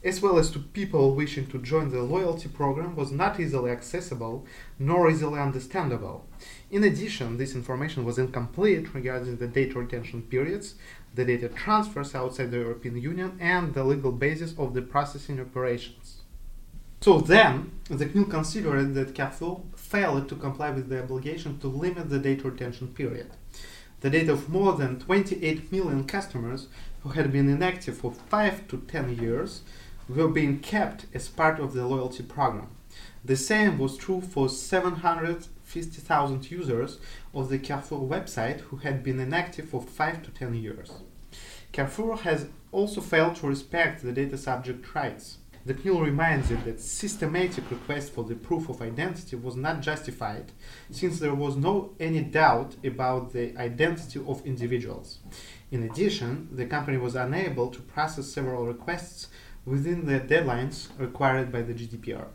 as 0.05 0.21
well 0.21 0.39
as 0.39 0.51
to 0.51 0.59
people 0.59 1.15
wishing 1.15 1.47
to 1.47 1.59
join 1.59 1.91
the 1.91 2.03
loyalty 2.03 2.49
program, 2.49 2.95
was 2.97 3.11
not 3.11 3.41
easily 3.41 3.71
accessible 3.71 4.47
nor 4.79 5.11
easily 5.11 5.41
understandable. 5.41 6.27
In 6.71 6.85
addition, 6.85 7.39
this 7.39 7.55
information 7.55 8.05
was 8.05 8.19
incomplete 8.19 8.95
regarding 8.95 9.37
the 9.37 9.47
data 9.47 9.79
retention 9.79 10.23
periods, 10.23 10.75
the 11.15 11.25
data 11.25 11.49
transfers 11.49 12.15
outside 12.15 12.51
the 12.51 12.59
European 12.59 13.01
Union, 13.01 13.37
and 13.41 13.75
the 13.75 13.85
legal 13.85 14.13
basis 14.13 14.55
of 14.59 14.75
the 14.75 14.83
processing 14.83 15.41
operations. 15.41 16.23
So 17.01 17.21
then, 17.21 17.73
the 17.89 18.07
CNIL 18.07 18.31
considered 18.31 18.95
that 18.95 19.15
Carrefour 19.15 19.63
failed 19.77 20.29
to 20.29 20.35
comply 20.35 20.71
with 20.71 20.89
the 20.89 21.03
obligation 21.03 21.59
to 21.61 21.69
limit 21.69 22.11
the 22.11 22.19
data 22.19 22.51
retention 22.51 22.89
period. 22.89 23.31
The 24.01 24.11
data 24.11 24.33
of 24.33 24.49
more 24.49 24.73
than 24.73 25.01
28 25.01 25.71
million 25.73 26.05
customers 26.05 26.69
who 27.03 27.11
had 27.11 27.33
been 27.33 27.49
inactive 27.49 27.97
for 27.97 28.13
5 28.13 28.69
to 28.69 28.79
10 28.79 29.19
years 29.19 29.63
were 30.09 30.29
being 30.29 30.61
kept 30.61 31.07
as 31.15 31.29
part 31.29 31.59
of 31.59 31.73
the 31.73 31.87
loyalty 31.87 32.23
program. 32.23 32.69
The 33.25 33.37
same 33.37 33.79
was 33.79 33.97
true 33.97 34.21
for 34.21 34.49
750,000 34.49 36.51
users 36.51 36.99
of 37.35 37.49
the 37.49 37.59
Carrefour 37.59 38.09
website 38.09 38.61
who 38.61 38.77
had 38.77 39.03
been 39.03 39.19
inactive 39.19 39.69
for 39.69 39.83
5 39.83 40.23
to 40.23 40.31
10 40.31 40.55
years. 40.55 40.93
Carrefour 41.73 42.19
has 42.19 42.47
also 42.73 43.01
failed 43.01 43.37
to 43.37 43.49
respect 43.49 44.03
the 44.03 44.13
data 44.13 44.39
subject 44.39 44.95
rights. 44.95 45.39
The 45.67 45.75
CNIL 45.75 46.05
reminds 46.05 46.53
it 46.53 46.65
that 46.65 46.81
systematic 46.81 47.69
request 47.73 48.13
for 48.13 48.23
the 48.23 48.37
proof 48.37 48.69
of 48.69 48.81
identity 48.81 49.35
was 49.35 49.57
not 49.57 49.81
justified 49.81 50.53
since 50.93 51.19
there 51.19 51.35
was 51.35 51.57
no 51.57 51.91
any 51.99 52.21
doubt 52.21 52.77
about 52.85 53.33
the 53.33 53.53
identity 53.59 54.23
of 54.29 54.47
individuals. 54.47 55.19
In 55.73 55.83
addition, 55.83 56.47
the 56.53 56.67
company 56.67 56.99
was 56.99 57.17
unable 57.17 57.67
to 57.71 57.81
process 57.81 58.29
several 58.29 58.65
requests 58.65 59.27
within 59.67 60.07
the 60.07 60.21
deadlines 60.21 60.89
required 60.99 61.53
by 61.53 61.61
the 61.61 61.75
GDPR. 61.75 62.29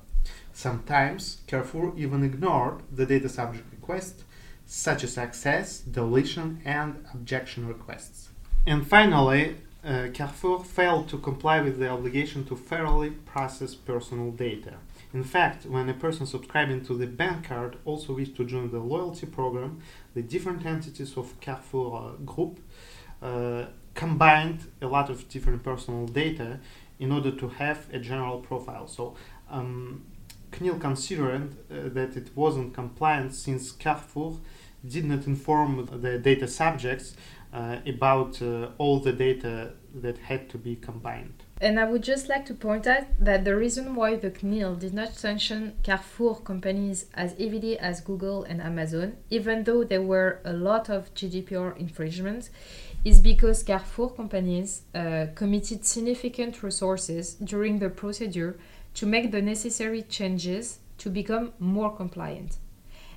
Sometimes 0.54 1.40
Carrefour 1.48 1.94
even 1.98 2.24
ignored 2.24 2.84
the 2.92 3.06
data 3.06 3.30
subject 3.30 3.72
request, 3.72 4.24
such 4.66 5.04
as 5.04 5.18
access, 5.18 5.80
deletion, 5.80 6.62
and 6.66 7.04
objection 7.14 7.68
requests. 7.68 8.30
And 8.68 8.86
finally, 8.86 9.56
uh, 9.84 10.10
Carrefour 10.14 10.64
failed 10.64 11.10
to 11.10 11.18
comply 11.18 11.62
with 11.62 11.80
the 11.80 11.90
obligation 11.90 12.46
to 12.46 12.56
fairly 12.56 13.10
process 13.10 13.74
personal 13.74 14.32
data. 14.32 14.76
In 15.14 15.24
fact, 15.24 15.66
when 15.66 15.90
a 15.90 15.94
person 15.94 16.26
subscribing 16.26 16.86
to 16.86 16.94
the 16.94 17.08
bank 17.08 17.48
card 17.48 17.78
also 17.84 18.14
wished 18.14 18.36
to 18.38 18.46
join 18.46 18.72
the 18.72 18.80
loyalty 18.80 19.26
program, 19.26 19.82
the 20.14 20.22
different 20.22 20.66
entities 20.66 21.18
of 21.18 21.40
Carrefour 21.42 21.96
uh, 21.96 22.24
Group 22.24 22.60
uh, 23.22 23.66
combined 23.94 24.60
a 24.82 24.88
lot 24.88 25.10
of 25.10 25.28
different 25.28 25.64
personal 25.64 26.06
data 26.06 26.60
in 27.02 27.12
order 27.12 27.32
to 27.32 27.50
have 27.50 27.88
a 27.92 28.00
general 28.00 28.40
profile. 28.40 28.88
So 28.88 29.16
um, 29.50 30.06
CNIL 30.52 30.80
considered 30.80 31.50
uh, 31.70 31.90
that 31.90 32.16
it 32.16 32.30
wasn't 32.36 32.74
compliant 32.74 33.34
since 33.34 33.72
Carrefour 33.72 34.38
did 34.88 35.06
not 35.06 35.26
inform 35.26 35.88
the 36.02 36.18
data 36.20 36.48
subjects 36.48 37.16
uh, 37.54 37.78
about 37.86 38.42
uh, 38.42 38.70
all 38.78 39.00
the 39.00 39.12
data 39.12 39.74
that 39.94 40.18
had 40.18 40.50
to 40.50 40.58
be 40.58 40.76
combined. 40.76 41.44
And 41.60 41.80
I 41.80 41.86
would 41.86 42.02
just 42.02 42.30
like 42.30 42.46
to 42.46 42.54
point 42.54 42.88
out 42.88 43.06
that 43.20 43.46
the 43.46 43.56
reason 43.56 43.94
why 43.94 44.16
the 44.16 44.32
CNIL 44.32 44.80
did 44.80 44.94
not 44.94 45.16
sanction 45.16 45.76
Carrefour 45.84 46.36
companies 46.36 47.08
as 47.14 47.34
heavily 47.34 47.78
as 47.78 48.02
Google 48.02 48.44
and 48.44 48.62
Amazon, 48.62 49.18
even 49.30 49.64
though 49.64 49.84
there 49.84 50.02
were 50.02 50.40
a 50.46 50.54
lot 50.54 50.90
of 50.90 51.14
GDPR 51.14 51.78
infringements, 51.78 52.50
is 53.04 53.20
because 53.20 53.64
Carrefour 53.64 54.12
companies 54.12 54.84
uh, 54.94 55.28
committed 55.36 55.86
significant 55.86 56.62
resources 56.62 57.36
during 57.36 57.80
the 57.80 57.90
procedure 57.90 58.60
to 58.94 59.06
make 59.06 59.32
the 59.32 59.42
necessary 59.42 60.04
changes 60.04 60.80
to 60.98 61.10
become 61.10 61.54
more 61.60 61.96
compliant. 61.96 62.58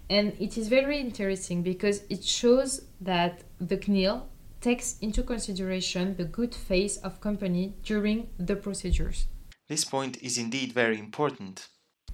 And 0.09 0.33
it 0.38 0.57
is 0.57 0.68
very 0.68 0.99
interesting 0.99 1.62
because 1.62 2.03
it 2.09 2.25
shows 2.25 2.87
that 3.01 3.42
the 3.59 3.77
CNIL 3.77 4.23
takes 4.61 4.99
into 5.01 5.23
consideration 5.23 6.16
the 6.16 6.25
good 6.25 6.55
faith 6.55 6.99
of 7.03 7.20
company 7.20 7.75
during 7.83 8.29
the 8.38 8.57
procedures. 8.57 9.27
This 9.68 9.85
point 9.85 10.23
is 10.23 10.38
indeed 10.38 10.73
very 10.73 10.99
important. 10.99 11.68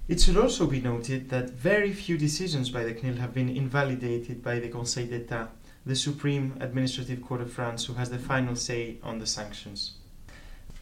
It 0.07 0.19
should 0.19 0.37
also 0.37 0.65
be 0.67 0.81
noted 0.81 1.29
that 1.29 1.51
very 1.51 1.93
few 1.93 2.17
decisions 2.17 2.69
by 2.69 2.83
the 2.83 2.93
CNIL 2.93 3.17
have 3.17 3.33
been 3.33 3.49
invalidated 3.49 4.43
by 4.43 4.59
the 4.59 4.69
Conseil 4.69 5.07
d'Etat, 5.07 5.49
the 5.85 5.95
Supreme 5.95 6.55
Administrative 6.59 7.21
Court 7.21 7.41
of 7.41 7.51
France, 7.51 7.85
who 7.85 7.93
has 7.93 8.09
the 8.09 8.19
final 8.19 8.55
say 8.55 8.97
on 9.03 9.19
the 9.19 9.25
sanctions. 9.25 9.93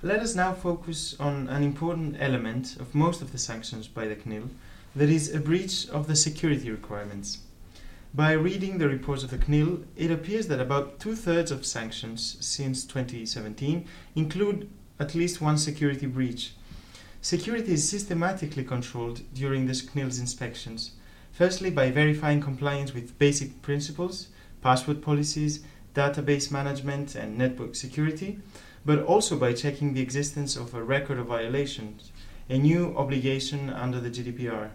Let 0.01 0.19
us 0.19 0.35
now 0.35 0.53
focus 0.53 1.15
on 1.19 1.47
an 1.47 1.63
important 1.63 2.17
element 2.19 2.77
of 2.79 2.95
most 2.95 3.21
of 3.21 3.31
the 3.31 3.37
sanctions 3.37 3.87
by 3.87 4.07
the 4.07 4.15
CNIL, 4.15 4.49
that 4.95 5.09
is, 5.09 5.33
a 5.33 5.39
breach 5.39 5.87
of 5.89 6.07
the 6.07 6.15
security 6.15 6.71
requirements. 6.71 7.39
By 8.13 8.31
reading 8.31 8.77
the 8.77 8.89
reports 8.89 9.23
of 9.23 9.29
the 9.29 9.37
CNIL, 9.37 9.85
it 9.95 10.09
appears 10.09 10.47
that 10.47 10.59
about 10.59 10.99
two 10.99 11.15
thirds 11.15 11.51
of 11.51 11.65
sanctions 11.65 12.37
since 12.39 12.83
2017 12.83 13.85
include 14.15 14.69
at 14.99 15.15
least 15.15 15.41
one 15.41 15.57
security 15.57 16.07
breach. 16.07 16.53
Security 17.21 17.73
is 17.73 17.87
systematically 17.87 18.63
controlled 18.63 19.21
during 19.33 19.65
the 19.65 19.73
CNIL's 19.73 20.19
inspections, 20.19 20.91
firstly 21.31 21.69
by 21.69 21.91
verifying 21.91 22.41
compliance 22.41 22.93
with 22.93 23.19
basic 23.19 23.61
principles, 23.61 24.29
password 24.61 25.01
policies, 25.01 25.61
database 25.93 26.51
management, 26.51 27.15
and 27.15 27.37
network 27.37 27.75
security 27.75 28.39
but 28.85 29.03
also 29.03 29.37
by 29.37 29.53
checking 29.53 29.93
the 29.93 30.01
existence 30.01 30.55
of 30.55 30.73
a 30.73 30.83
record 30.83 31.19
of 31.19 31.27
violations, 31.27 32.11
a 32.49 32.57
new 32.57 32.95
obligation 32.97 33.69
under 33.69 33.99
the 33.99 34.09
GDPR. 34.09 34.69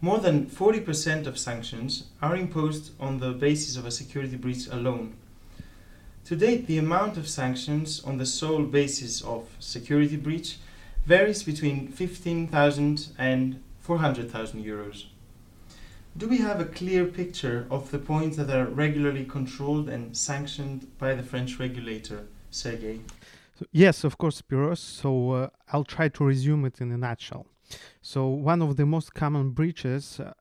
More 0.00 0.18
than 0.18 0.46
40% 0.46 1.26
of 1.26 1.38
sanctions 1.38 2.04
are 2.22 2.36
imposed 2.36 2.92
on 3.00 3.18
the 3.18 3.32
basis 3.32 3.76
of 3.76 3.84
a 3.84 3.90
security 3.90 4.36
breach 4.36 4.66
alone. 4.68 5.16
To 6.26 6.36
date, 6.36 6.66
the 6.66 6.78
amount 6.78 7.16
of 7.16 7.28
sanctions 7.28 8.02
on 8.04 8.18
the 8.18 8.26
sole 8.26 8.62
basis 8.62 9.20
of 9.22 9.48
security 9.58 10.16
breach 10.16 10.58
varies 11.04 11.42
between 11.42 11.88
15,000 11.88 13.08
and 13.18 13.62
400,000 13.80 14.64
euros. 14.64 15.06
Do 16.16 16.28
we 16.28 16.38
have 16.38 16.60
a 16.60 16.64
clear 16.64 17.04
picture 17.06 17.66
of 17.70 17.90
the 17.90 17.98
points 17.98 18.36
that 18.36 18.50
are 18.50 18.66
regularly 18.66 19.24
controlled 19.24 19.88
and 19.88 20.16
sanctioned 20.16 20.86
by 20.98 21.14
the 21.14 21.22
French 21.22 21.58
regulator? 21.58 22.26
Sergey? 22.50 23.00
So, 23.58 23.66
yes, 23.72 24.02
of 24.04 24.18
course, 24.18 24.42
Spiros. 24.42 24.78
So 24.78 25.30
uh, 25.30 25.48
I'll 25.72 25.84
try 25.84 26.08
to 26.08 26.24
resume 26.24 26.64
it 26.64 26.80
in 26.80 26.90
a 26.90 26.98
nutshell. 26.98 27.46
So 28.02 28.26
one 28.26 28.60
of 28.60 28.76
the 28.76 28.86
most 28.86 29.14
common 29.14 29.50
breaches 29.50 30.18
uh, 30.18 30.32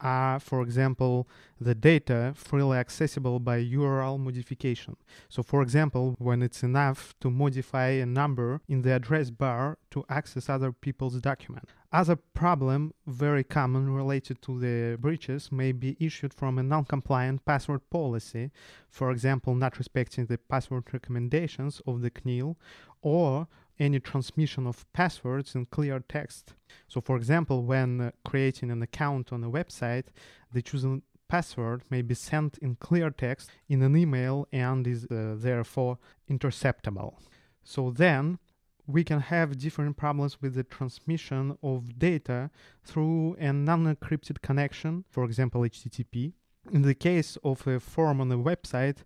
are, 0.00 0.38
for 0.38 0.62
example, 0.62 1.28
the 1.60 1.74
data 1.74 2.32
freely 2.36 2.78
accessible 2.78 3.40
by 3.40 3.62
URL 3.62 4.18
modification. 4.18 4.96
So, 5.28 5.42
for 5.42 5.62
example, 5.62 6.14
when 6.18 6.42
it's 6.42 6.62
enough 6.62 7.14
to 7.20 7.30
modify 7.30 7.88
a 7.88 8.06
number 8.06 8.60
in 8.68 8.82
the 8.82 8.92
address 8.92 9.30
bar 9.30 9.78
to 9.90 10.04
access 10.08 10.48
other 10.48 10.72
people's 10.72 11.20
document. 11.20 11.68
Other 11.90 12.16
problem, 12.16 12.92
very 13.06 13.42
common 13.42 13.94
related 13.94 14.42
to 14.42 14.58
the 14.58 14.96
breaches, 14.98 15.50
may 15.50 15.72
be 15.72 15.96
issued 15.98 16.34
from 16.34 16.58
a 16.58 16.62
non-compliant 16.62 17.44
password 17.46 17.88
policy, 17.88 18.50
for 18.90 19.10
example, 19.10 19.54
not 19.54 19.78
respecting 19.78 20.26
the 20.26 20.36
password 20.36 20.84
recommendations 20.92 21.80
of 21.86 22.02
the 22.02 22.10
CNIL, 22.10 22.56
or 23.00 23.48
any 23.78 24.00
transmission 24.00 24.66
of 24.66 24.90
passwords 24.92 25.54
in 25.54 25.66
clear 25.66 26.02
text. 26.08 26.54
So, 26.88 27.00
for 27.00 27.16
example, 27.16 27.64
when 27.64 28.00
uh, 28.00 28.10
creating 28.24 28.70
an 28.70 28.82
account 28.82 29.32
on 29.32 29.44
a 29.44 29.50
website, 29.50 30.06
the 30.52 30.62
chosen 30.62 31.02
password 31.28 31.82
may 31.90 32.02
be 32.02 32.14
sent 32.14 32.58
in 32.58 32.74
clear 32.76 33.10
text 33.10 33.50
in 33.68 33.82
an 33.82 33.96
email 33.96 34.48
and 34.52 34.86
is 34.86 35.04
uh, 35.04 35.34
therefore 35.36 35.98
interceptable. 36.28 37.14
So 37.62 37.90
then 37.90 38.38
we 38.86 39.04
can 39.04 39.20
have 39.20 39.58
different 39.58 39.98
problems 39.98 40.40
with 40.40 40.54
the 40.54 40.64
transmission 40.64 41.58
of 41.62 41.98
data 41.98 42.50
through 42.82 43.36
a 43.38 43.52
non-encrypted 43.52 44.40
connection, 44.40 45.04
for 45.10 45.24
example 45.24 45.60
HTTP, 45.60 46.32
in 46.72 46.82
the 46.82 46.94
case 46.94 47.36
of 47.44 47.66
a 47.66 47.78
form 47.78 48.20
on 48.20 48.32
a 48.32 48.38
website 48.38 48.98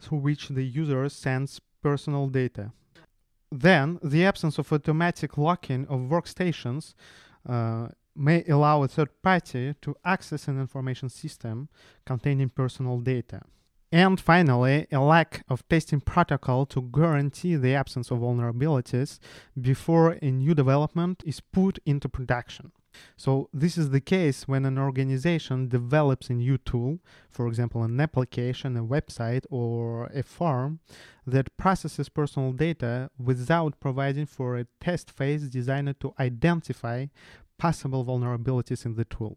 through 0.00 0.18
which 0.18 0.48
the 0.48 0.64
user 0.64 1.08
sends 1.08 1.60
personal 1.82 2.26
data. 2.26 2.72
Then, 3.50 3.98
the 4.02 4.24
absence 4.24 4.58
of 4.58 4.72
automatic 4.72 5.38
locking 5.38 5.86
of 5.86 6.00
workstations 6.00 6.94
uh, 7.48 7.88
may 8.14 8.44
allow 8.44 8.82
a 8.82 8.88
third 8.88 9.10
party 9.22 9.74
to 9.80 9.96
access 10.04 10.48
an 10.48 10.60
information 10.60 11.08
system 11.08 11.68
containing 12.04 12.50
personal 12.50 12.98
data. 12.98 13.42
And 13.90 14.20
finally, 14.20 14.86
a 14.92 15.00
lack 15.00 15.44
of 15.48 15.66
testing 15.68 16.00
protocol 16.00 16.66
to 16.66 16.82
guarantee 16.82 17.56
the 17.56 17.74
absence 17.74 18.10
of 18.10 18.18
vulnerabilities 18.18 19.18
before 19.58 20.18
a 20.20 20.30
new 20.30 20.54
development 20.54 21.22
is 21.24 21.40
put 21.40 21.78
into 21.86 22.08
production. 22.08 22.72
So, 23.16 23.48
this 23.52 23.76
is 23.76 23.90
the 23.90 24.00
case 24.00 24.46
when 24.46 24.64
an 24.64 24.78
organization 24.78 25.68
develops 25.68 26.30
a 26.30 26.34
new 26.34 26.58
tool, 26.58 26.98
for 27.30 27.46
example, 27.48 27.82
an 27.82 28.00
application, 28.00 28.76
a 28.76 28.84
website, 28.84 29.44
or 29.50 30.06
a 30.14 30.22
form 30.22 30.80
that 31.26 31.56
processes 31.56 32.08
personal 32.08 32.52
data 32.52 33.10
without 33.18 33.80
providing 33.80 34.26
for 34.26 34.56
a 34.56 34.66
test 34.80 35.10
phase 35.10 35.48
designed 35.48 35.94
to 36.00 36.14
identify 36.18 37.06
possible 37.58 38.04
vulnerabilities 38.04 38.86
in 38.86 38.94
the 38.94 39.04
tool. 39.04 39.36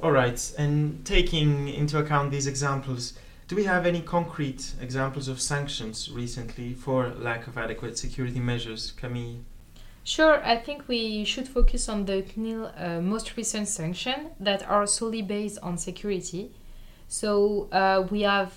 All 0.00 0.12
right, 0.12 0.52
and 0.58 1.04
taking 1.04 1.68
into 1.68 1.98
account 1.98 2.30
these 2.30 2.46
examples, 2.46 3.14
do 3.48 3.56
we 3.56 3.64
have 3.64 3.86
any 3.86 4.00
concrete 4.00 4.74
examples 4.80 5.26
of 5.26 5.40
sanctions 5.40 6.10
recently 6.10 6.74
for 6.74 7.08
lack 7.08 7.46
of 7.46 7.56
adequate 7.58 7.98
security 7.98 8.40
measures, 8.40 8.92
Camille? 8.92 9.38
Sure, 10.04 10.42
I 10.44 10.56
think 10.56 10.88
we 10.88 11.24
should 11.24 11.46
focus 11.46 11.88
on 11.88 12.06
the 12.06 12.22
CNIL 12.22 12.72
uh, 12.76 13.00
most 13.00 13.36
recent 13.36 13.68
sanctions 13.68 14.30
that 14.40 14.68
are 14.68 14.86
solely 14.86 15.22
based 15.22 15.58
on 15.62 15.76
security. 15.76 16.50
So 17.08 17.68
uh, 17.72 18.06
we 18.10 18.22
have 18.22 18.54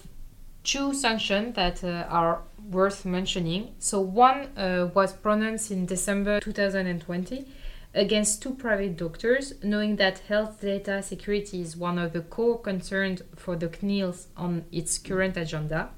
two 0.63 0.93
sanctions 0.93 1.56
that 1.56 1.84
uh, 1.84 2.06
are 2.10 2.41
worth 2.69 3.06
mentioning. 3.06 3.75
So 3.80 3.99
one 3.99 4.58
uh, 4.58 4.89
was 4.93 5.13
pronounced 5.13 5.71
in 5.71 5.86
December 5.86 6.39
2020 6.39 7.45
against 7.93 8.41
two 8.41 8.54
private 8.54 8.95
doctors, 8.95 9.54
knowing 9.63 9.97
that 9.97 10.19
health 10.19 10.62
data 10.62 11.04
security 11.04 11.62
is 11.62 11.75
one 11.75 11.97
of 11.99 12.13
the 12.13 12.21
core 12.21 12.60
concerns 12.60 13.21
for 13.36 13.56
the 13.56 13.67
CNIL 13.67 14.27
on 14.38 14.65
its 14.71 14.97
current 14.97 15.36
agenda. 15.36 15.89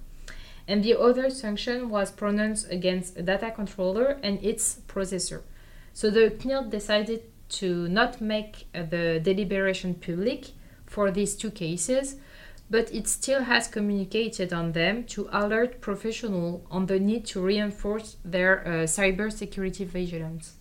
And 0.68 0.84
the 0.84 0.98
other 1.00 1.30
sanction 1.30 1.90
was 1.90 2.12
pronounced 2.12 2.72
against 2.72 3.18
a 3.18 3.22
data 3.22 3.52
controller 3.52 4.18
and 4.24 4.44
its 4.44 4.80
processor. 4.88 5.42
So 5.94 6.10
the 6.10 6.32
CNIL 6.32 6.70
decided 6.70 7.24
to 7.50 7.88
not 7.88 8.22
make 8.22 8.68
the 8.74 9.20
deliberation 9.22 9.96
public 9.96 10.52
for 10.86 11.12
these 11.12 11.36
two 11.36 11.52
cases, 11.52 12.16
but 12.70 12.94
it 12.94 13.08
still 13.08 13.44
has 13.44 13.68
communicated 13.68 14.54
on 14.54 14.72
them 14.72 15.04
to 15.04 15.30
alert 15.32 15.82
professionals 15.82 16.66
on 16.72 16.86
the 16.88 17.00
need 17.00 17.26
to 17.26 17.42
reinforce 17.42 18.18
their 18.24 18.66
uh, 18.66 18.70
cybersecurity 18.86 19.86
vigilance. 19.86 20.56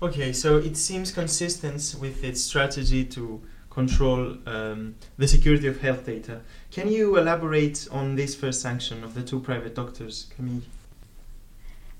Okay, 0.00 0.32
so 0.32 0.58
it 0.58 0.76
seems 0.76 1.10
consistent 1.10 1.96
with 2.00 2.22
its 2.22 2.42
strategy 2.42 3.04
to 3.04 3.42
control 3.68 4.36
um, 4.46 4.94
the 5.18 5.26
security 5.26 5.66
of 5.66 5.80
health 5.80 6.06
data. 6.06 6.40
Can 6.70 6.88
you 6.88 7.16
elaborate 7.16 7.88
on 7.90 8.14
this 8.14 8.34
first 8.34 8.60
sanction 8.60 9.02
of 9.02 9.14
the 9.14 9.22
two 9.22 9.40
private 9.40 9.74
doctors, 9.74 10.26
Camille? 10.36 10.62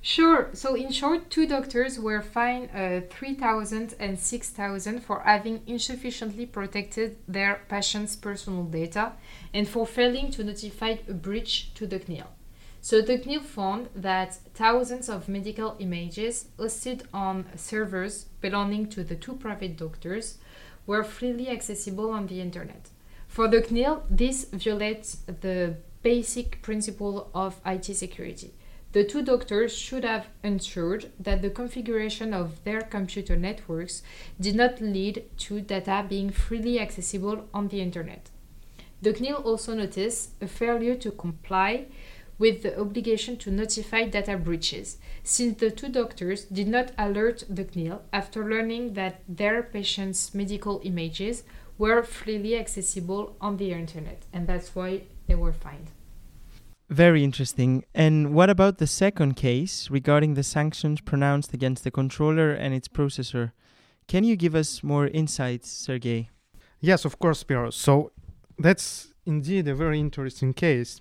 Sure. 0.00 0.48
So, 0.52 0.74
in 0.74 0.92
short, 0.92 1.28
two 1.30 1.46
doctors 1.46 1.98
were 1.98 2.22
fined 2.22 2.70
uh, 2.72 3.00
3,000 3.10 3.94
and 3.98 4.18
6,000 4.18 5.00
for 5.00 5.20
having 5.20 5.62
insufficiently 5.66 6.46
protected 6.46 7.16
their 7.26 7.62
patients' 7.68 8.14
personal 8.14 8.64
data 8.64 9.12
and 9.52 9.68
for 9.68 9.86
failing 9.86 10.30
to 10.32 10.44
notify 10.44 10.96
a 11.08 11.14
breach 11.14 11.74
to 11.74 11.86
the 11.86 11.98
CNIL. 11.98 12.26
So 12.80 13.00
the 13.02 13.18
CNIL 13.18 13.42
found 13.42 13.88
that 13.96 14.38
thousands 14.54 15.08
of 15.08 15.28
medical 15.28 15.76
images 15.80 16.46
hosted 16.58 17.02
on 17.12 17.46
servers 17.56 18.26
belonging 18.40 18.88
to 18.90 19.02
the 19.02 19.16
two 19.16 19.34
private 19.34 19.76
doctors 19.76 20.38
were 20.86 21.02
freely 21.02 21.48
accessible 21.48 22.10
on 22.10 22.28
the 22.28 22.40
internet. 22.40 22.88
For 23.28 23.46
the 23.46 23.60
CNIL, 23.60 24.02
this 24.10 24.46
violates 24.52 25.18
the 25.26 25.76
basic 26.02 26.60
principle 26.62 27.30
of 27.34 27.60
IT 27.64 27.84
security. 27.84 28.52
The 28.92 29.04
two 29.04 29.22
doctors 29.22 29.76
should 29.76 30.04
have 30.04 30.28
ensured 30.42 31.12
that 31.20 31.42
the 31.42 31.50
configuration 31.50 32.32
of 32.32 32.64
their 32.64 32.80
computer 32.80 33.36
networks 33.36 34.02
did 34.40 34.56
not 34.56 34.80
lead 34.80 35.24
to 35.44 35.60
data 35.60 36.04
being 36.08 36.30
freely 36.30 36.80
accessible 36.80 37.46
on 37.52 37.68
the 37.68 37.80
internet. 37.80 38.30
The 39.02 39.12
CNIL 39.12 39.44
also 39.44 39.74
noticed 39.74 40.30
a 40.40 40.48
failure 40.48 40.96
to 40.96 41.10
comply 41.12 41.86
with 42.38 42.62
the 42.62 42.80
obligation 42.80 43.36
to 43.36 43.50
notify 43.50 44.04
data 44.06 44.36
breaches, 44.36 44.96
since 45.22 45.58
the 45.58 45.70
two 45.70 45.88
doctors 45.88 46.44
did 46.44 46.68
not 46.68 46.92
alert 46.96 47.44
the 47.48 47.64
CNIL 47.64 48.00
after 48.12 48.48
learning 48.48 48.94
that 48.94 49.22
their 49.28 49.62
patients' 49.62 50.34
medical 50.34 50.80
images 50.82 51.42
were 51.78 52.02
freely 52.02 52.56
accessible 52.56 53.36
on 53.40 53.56
the 53.56 53.72
internet, 53.72 54.24
and 54.32 54.46
that's 54.46 54.74
why 54.74 55.02
they 55.26 55.34
were 55.34 55.52
fined. 55.52 55.90
Very 56.90 57.22
interesting. 57.22 57.84
And 57.94 58.34
what 58.34 58.50
about 58.50 58.78
the 58.78 58.86
second 58.86 59.34
case 59.34 59.90
regarding 59.90 60.34
the 60.34 60.42
sanctions 60.42 61.00
pronounced 61.00 61.52
against 61.52 61.84
the 61.84 61.90
controller 61.90 62.50
and 62.50 62.74
its 62.74 62.88
processor? 62.88 63.52
Can 64.06 64.24
you 64.24 64.36
give 64.36 64.54
us 64.54 64.82
more 64.82 65.06
insights, 65.08 65.70
Sergey? 65.70 66.30
Yes, 66.80 67.04
of 67.04 67.18
course, 67.18 67.40
Spiro. 67.40 67.70
So 67.70 68.12
that's 68.58 69.12
indeed 69.26 69.68
a 69.68 69.74
very 69.74 70.00
interesting 70.00 70.54
case. 70.54 71.00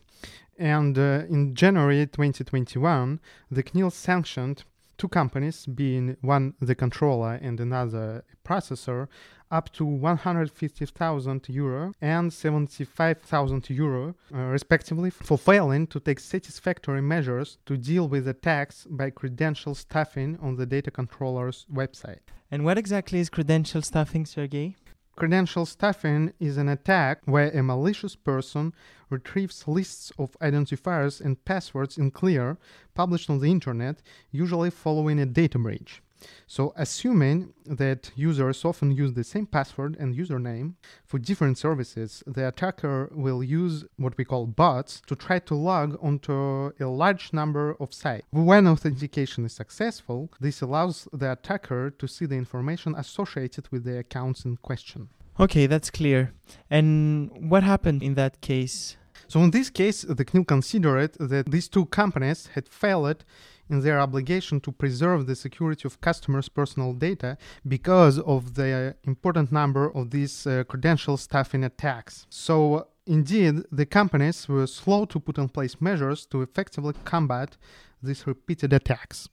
And 0.60 0.98
uh, 0.98 1.24
in 1.30 1.56
January 1.56 2.06
2021, 2.06 3.22
the 3.50 3.64
CNIL 3.64 3.92
sanctioned 3.92 4.64
two 4.98 5.08
companies, 5.08 5.66
being 5.66 6.18
one 6.22 6.56
the 6.60 6.76
controller 6.76 7.36
and 7.36 7.60
another 7.60 8.24
processor, 8.44 9.08
up 9.52 9.72
to 9.74 9.86
150,000 9.86 11.50
euro 11.50 11.94
and 12.02 12.34
75,000 12.34 13.70
euro, 13.70 14.16
uh, 14.34 14.38
respectively, 14.38 15.10
for 15.10 15.38
failing 15.38 15.88
to 15.88 16.00
take 16.00 16.20
satisfactory 16.20 17.02
measures 17.02 17.58
to 17.66 17.78
deal 17.78 18.08
with 18.08 18.28
attacks 18.28 18.86
by 18.90 19.10
credential 19.10 19.76
stuffing 19.76 20.38
on 20.42 20.56
the 20.56 20.66
data 20.66 20.92
controller's 20.92 21.66
website. 21.74 22.20
And 22.50 22.64
what 22.64 22.78
exactly 22.78 23.20
is 23.20 23.30
credential 23.30 23.82
stuffing, 23.82 24.26
Sergey? 24.26 24.76
Credential 25.18 25.66
stuffing 25.66 26.32
is 26.40 26.58
an 26.58 26.70
attack 26.70 27.22
where 27.26 27.50
a 27.50 27.64
malicious 27.64 28.16
person 28.16 28.72
retrieves 29.10 29.68
lists 29.68 30.12
of 30.20 30.38
identifiers 30.40 31.20
and 31.20 31.44
passwords 31.44 31.98
in 31.98 32.12
clear 32.12 32.58
published 32.94 33.28
on 33.28 33.40
the 33.40 33.50
internet, 33.50 34.04
usually 34.30 34.70
following 34.70 35.18
a 35.18 35.26
data 35.26 35.58
breach. 35.58 36.04
So, 36.48 36.74
assuming 36.76 37.54
that 37.66 38.12
users 38.16 38.64
often 38.66 38.92
use 38.92 39.14
the 39.14 39.24
same 39.24 39.46
password 39.46 39.98
and 40.00 40.16
username 40.16 40.74
for 41.06 41.20
different 41.20 41.58
services, 41.58 42.24
the 42.26 42.48
attacker 42.48 43.10
will 43.14 43.44
use 43.44 43.86
what 43.98 44.18
we 44.18 44.26
call 44.26 44.48
bots 44.48 45.02
to 45.08 45.16
try 45.16 45.40
to 45.40 45.56
log 45.56 45.98
onto 46.02 46.72
a 46.80 46.86
large 46.86 47.34
number 47.34 47.76
of 47.80 47.94
sites. 47.94 48.26
When 48.32 48.68
authentication 48.68 49.46
is 49.46 49.54
successful, 49.54 50.30
this 50.40 50.62
allows 50.62 51.08
the 51.12 51.32
attacker 51.32 51.92
to 51.92 52.08
see 52.08 52.26
the 52.26 52.36
information 52.36 52.96
associated 52.96 53.68
with 53.72 53.84
the 53.84 54.00
accounts 54.00 54.46
in 54.46 54.58
question. 54.58 55.10
Okay, 55.40 55.68
that's 55.68 55.92
clear. 55.92 56.34
And 56.70 57.50
what 57.52 57.64
happened 57.64 58.02
in 58.02 58.16
that 58.16 58.42
case? 58.42 58.98
So, 59.28 59.42
in 59.42 59.52
this 59.52 59.70
case, 59.70 60.04
the 60.04 60.26
CNIL 60.26 60.48
considered 60.48 61.14
that 61.20 61.52
these 61.52 61.68
two 61.68 61.86
companies 61.88 62.48
had 62.56 62.70
failed 62.70 63.26
in 63.70 63.82
their 63.82 64.00
obligation 64.00 64.60
to 64.62 64.72
preserve 64.72 65.28
the 65.28 65.36
security 65.36 65.84
of 65.86 66.02
customers' 66.02 66.50
personal 66.50 66.94
data 66.94 67.38
because 67.68 68.20
of 68.20 68.56
the 68.56 68.96
important 69.04 69.52
number 69.52 69.92
of 69.96 70.12
these 70.12 70.48
uh, 70.48 70.64
credential 70.68 71.18
stuffing 71.18 71.64
attacks. 71.64 72.26
So, 72.30 72.88
indeed, 73.06 73.64
the 73.72 73.86
companies 73.86 74.48
were 74.48 74.68
slow 74.68 75.06
to 75.06 75.20
put 75.20 75.38
in 75.38 75.50
place 75.50 75.76
measures 75.80 76.26
to 76.28 76.42
effectively 76.42 76.94
combat 77.04 77.58
these 78.02 78.26
repeated 78.26 78.74
attacks. 78.74 79.30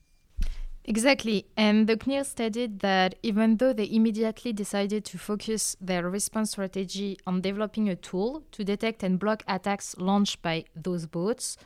Exactly. 0.86 1.46
And 1.56 1.86
the 1.86 1.96
CNIL 1.96 2.26
stated 2.26 2.80
that 2.80 3.14
even 3.22 3.56
though 3.56 3.72
they 3.72 3.88
immediately 3.90 4.52
decided 4.52 5.04
to 5.06 5.18
focus 5.18 5.76
their 5.80 6.08
response 6.10 6.50
strategy 6.50 7.18
on 7.26 7.40
developing 7.40 7.88
a 7.88 7.96
tool 7.96 8.44
to 8.52 8.64
detect 8.64 9.02
and 9.02 9.18
block 9.18 9.42
attacks 9.48 9.96
launched 9.96 10.42
by 10.42 10.64
those 10.76 11.06
bots, 11.06 11.56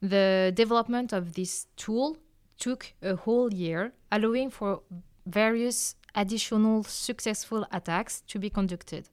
the 0.00 0.52
development 0.54 1.12
of 1.12 1.34
this 1.34 1.66
tool 1.76 2.16
took 2.58 2.92
a 3.02 3.16
whole 3.16 3.52
year, 3.52 3.92
allowing 4.10 4.50
for 4.50 4.82
various 5.26 5.96
additional 6.14 6.84
successful 6.84 7.66
attacks 7.72 8.22
to 8.28 8.38
be 8.38 8.50
conducted. 8.50 9.08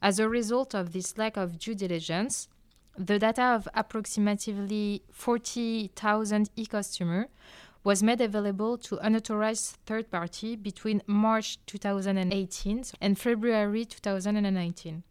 As 0.00 0.18
a 0.18 0.28
result 0.28 0.74
of 0.74 0.92
this 0.92 1.18
lack 1.18 1.36
of 1.36 1.58
due 1.58 1.74
diligence, 1.74 2.48
the 2.96 3.18
data 3.18 3.42
of 3.42 3.68
approximately 3.74 5.02
40,000 5.12 6.50
e-customers 6.56 7.26
was 7.84 8.02
made 8.02 8.20
available 8.20 8.76
to 8.76 8.98
unauthorized 8.98 9.76
third 9.86 10.10
party 10.10 10.56
between 10.56 11.02
March 11.06 11.58
2018 11.66 12.84
and 13.00 13.18
February 13.18 13.84
2019. 13.84 15.02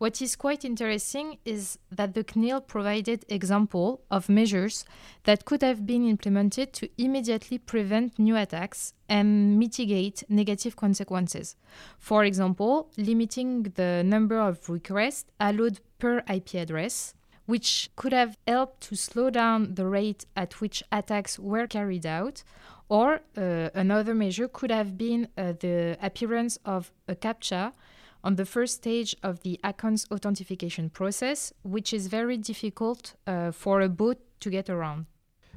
What 0.00 0.22
is 0.22 0.34
quite 0.34 0.64
interesting 0.64 1.36
is 1.44 1.78
that 1.92 2.14
the 2.14 2.24
CNIL 2.24 2.66
provided 2.66 3.26
example 3.28 4.00
of 4.10 4.30
measures 4.30 4.86
that 5.24 5.44
could 5.44 5.60
have 5.60 5.84
been 5.84 6.08
implemented 6.08 6.72
to 6.72 6.88
immediately 6.96 7.58
prevent 7.58 8.18
new 8.18 8.34
attacks 8.34 8.94
and 9.10 9.58
mitigate 9.58 10.24
negative 10.30 10.74
consequences. 10.74 11.54
For 11.98 12.24
example, 12.24 12.88
limiting 12.96 13.64
the 13.74 14.02
number 14.02 14.40
of 14.40 14.70
requests 14.70 15.30
allowed 15.38 15.80
per 15.98 16.22
IP 16.32 16.54
address, 16.54 17.12
which 17.44 17.90
could 17.94 18.14
have 18.14 18.38
helped 18.48 18.80
to 18.88 18.96
slow 18.96 19.28
down 19.28 19.74
the 19.74 19.84
rate 19.84 20.24
at 20.34 20.62
which 20.62 20.82
attacks 20.90 21.38
were 21.38 21.66
carried 21.66 22.06
out. 22.06 22.42
Or 22.88 23.20
uh, 23.36 23.68
another 23.74 24.14
measure 24.14 24.48
could 24.48 24.70
have 24.70 24.96
been 24.96 25.28
uh, 25.36 25.52
the 25.60 25.98
appearance 26.00 26.58
of 26.64 26.90
a 27.06 27.14
CAPTCHA 27.14 27.74
on 28.22 28.36
the 28.36 28.44
first 28.44 28.74
stage 28.76 29.16
of 29.22 29.40
the 29.40 29.58
account's 29.64 30.06
authentication 30.10 30.90
process, 30.90 31.52
which 31.62 31.92
is 31.92 32.06
very 32.06 32.36
difficult 32.36 33.14
uh, 33.26 33.50
for 33.50 33.80
a 33.80 33.88
bot 33.88 34.18
to 34.40 34.50
get 34.50 34.68
around. 34.68 35.06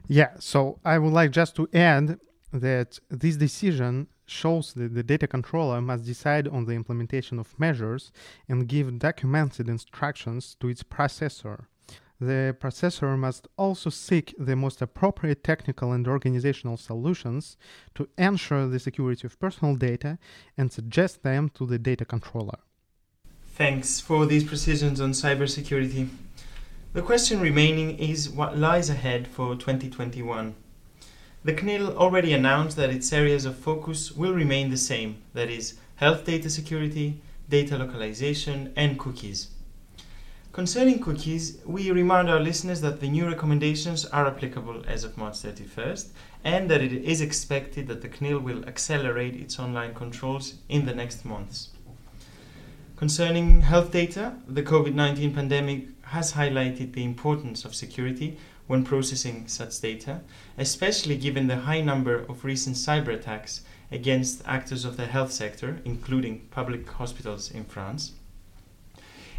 Yeah, 0.08 0.32
so 0.40 0.80
I 0.84 0.98
would 1.00 1.14
like 1.14 1.32
just 1.32 1.56
to 1.56 1.68
add 1.74 2.20
that 2.52 3.00
this 3.10 3.38
decision 3.38 4.08
shows 4.26 4.74
that 4.74 4.94
the 4.94 5.04
data 5.04 5.28
controller 5.28 5.82
must 5.82 6.06
decide 6.06 6.48
on 6.48 6.66
the 6.66 6.74
implementation 6.74 7.40
of 7.40 7.58
measures 7.60 8.12
and 8.48 8.68
give 8.68 9.00
documented 9.00 9.68
instructions 9.68 10.56
to 10.60 10.68
its 10.68 10.84
processor. 10.84 11.66
The 12.24 12.56
processor 12.58 13.18
must 13.18 13.50
also 13.58 13.90
seek 13.90 14.34
the 14.40 14.56
most 14.56 14.82
appropriate 14.82 15.44
technical 15.44 15.92
and 15.92 16.08
organizational 16.08 16.78
solutions 16.78 17.58
to 17.96 18.08
ensure 18.18 18.66
the 18.66 18.80
security 18.80 19.28
of 19.28 19.38
personal 19.42 19.76
data 19.76 20.18
and 20.58 20.72
suggest 20.72 21.24
them 21.24 21.50
to 21.56 21.66
the 21.66 21.78
data 21.78 22.06
controller. 22.06 22.60
Thanks 23.56 24.00
for 24.00 24.26
these 24.26 24.46
precisions 24.46 25.02
on 25.02 25.12
cybersecurity. 25.12 26.08
The 26.94 27.02
question 27.02 27.42
remaining 27.42 28.00
is 28.00 28.30
what 28.30 28.58
lies 28.58 28.90
ahead 28.90 29.28
for 29.28 29.56
2021. 29.56 30.56
The 31.44 31.54
CNIL 31.54 31.94
already 31.98 32.32
announced 32.32 32.78
that 32.78 32.90
its 32.90 33.12
areas 33.12 33.44
of 33.44 33.58
focus 33.58 34.14
will 34.14 34.34
remain 34.34 34.70
the 34.70 34.78
same 34.78 35.18
that 35.34 35.50
is, 35.50 35.78
health 35.98 36.24
data 36.24 36.50
security, 36.50 37.20
data 37.50 37.78
localization, 37.78 38.72
and 38.78 38.98
cookies. 38.98 39.50
Concerning 40.54 41.00
cookies, 41.00 41.58
we 41.66 41.90
remind 41.90 42.30
our 42.30 42.40
listeners 42.40 42.80
that 42.82 43.00
the 43.00 43.10
new 43.10 43.26
recommendations 43.26 44.06
are 44.06 44.28
applicable 44.28 44.84
as 44.88 45.04
of 45.04 45.18
March 45.18 45.34
31st 45.34 46.10
and 46.44 46.70
that 46.70 46.80
it 46.80 46.94
is 46.94 47.22
expected 47.22 47.88
that 47.88 48.04
the 48.04 48.08
CNIL 48.08 48.40
will 48.40 48.64
accelerate 48.66 49.36
its 49.36 49.58
online 49.58 49.96
controls 49.96 50.54
in 50.70 50.86
the 50.86 50.94
next 50.94 51.26
months. 51.26 51.70
Concerning 52.98 53.62
health 53.62 53.92
data, 53.92 54.36
the 54.48 54.62
COVID 54.62 54.94
19 54.94 55.34
pandemic 55.34 55.88
has 56.04 56.34
highlighted 56.34 56.94
the 56.94 57.04
importance 57.04 57.66
of 57.66 57.74
security 57.74 58.38
when 58.68 58.84
processing 58.86 59.48
such 59.48 59.82
data, 59.82 60.22
especially 60.60 61.18
given 61.18 61.48
the 61.48 61.62
high 61.62 61.82
number 61.82 62.16
of 62.30 62.46
recent 62.46 62.76
cyber 62.76 63.16
attacks 63.16 63.62
against 63.92 64.44
actors 64.46 64.86
of 64.86 64.98
the 64.98 65.08
health 65.08 65.32
sector, 65.32 65.82
including 65.84 66.42
public 66.52 66.88
hospitals 66.88 67.50
in 67.50 67.64
France. 67.64 68.12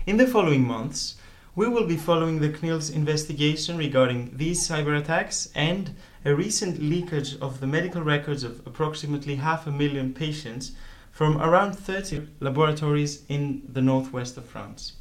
In 0.07 0.19
the 0.19 0.27
following 0.27 0.67
months, 0.67 1.17
we 1.57 1.67
will 1.67 1.87
be 1.87 1.97
following 1.97 2.39
the 2.39 2.51
CNIL's 2.51 2.91
investigation 2.91 3.79
regarding 3.79 4.37
these 4.37 4.69
cyber 4.69 5.01
attacks 5.01 5.49
and 5.55 5.93
a 6.27 6.35
recent 6.35 6.79
leakage 6.79 7.39
of 7.41 7.59
the 7.59 7.67
medical 7.67 8.03
records 8.03 8.45
of 8.45 8.61
approximately 8.67 9.37
half 9.37 9.67
a 9.67 9.71
million 9.71 10.13
patients 10.13 10.73
from 11.11 11.41
around 11.41 11.73
30 11.73 12.29
laboratories 12.41 13.23
in 13.31 13.63
the 13.73 13.81
northwest 13.81 14.37
of 14.37 14.45
France. 14.45 14.93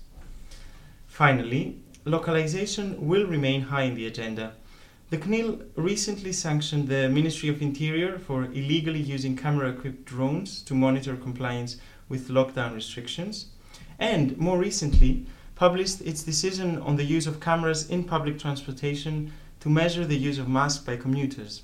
Finally, 1.06 1.80
localization 2.06 3.06
will 3.06 3.28
remain 3.28 3.64
high 3.64 3.84
in 3.84 3.95
the 3.95 4.08
agenda. 4.08 4.54
The 5.10 5.18
CNIL 5.18 5.66
recently 5.76 6.32
sanctioned 6.32 6.88
the 6.88 7.10
Ministry 7.10 7.49
of 7.49 7.62
Interior 7.62 8.20
for 8.20 8.45
illegally 8.45 9.01
using 9.01 9.36
camera 9.36 9.72
equipped 9.72 10.06
drones 10.06 10.62
to 10.62 10.74
monitor 10.74 11.18
compliance 11.18 11.76
with 12.08 12.30
lockdown 12.30 12.74
restrictions 12.74 13.47
and 14.00 14.38
more 14.38 14.58
recently 14.58 15.26
published 15.56 16.02
its 16.02 16.24
decision 16.24 16.82
on 16.82 16.96
the 16.96 17.04
use 17.04 17.28
of 17.28 17.39
cameras 17.39 17.89
in 17.89 18.04
public 18.04 18.39
transportation 18.39 19.32
to 19.60 19.70
measure 19.70 20.06
the 20.06 20.18
use 20.18 20.39
of 20.39 20.50
masks 20.50 20.84
by 20.84 20.98
commuters. 20.98 21.64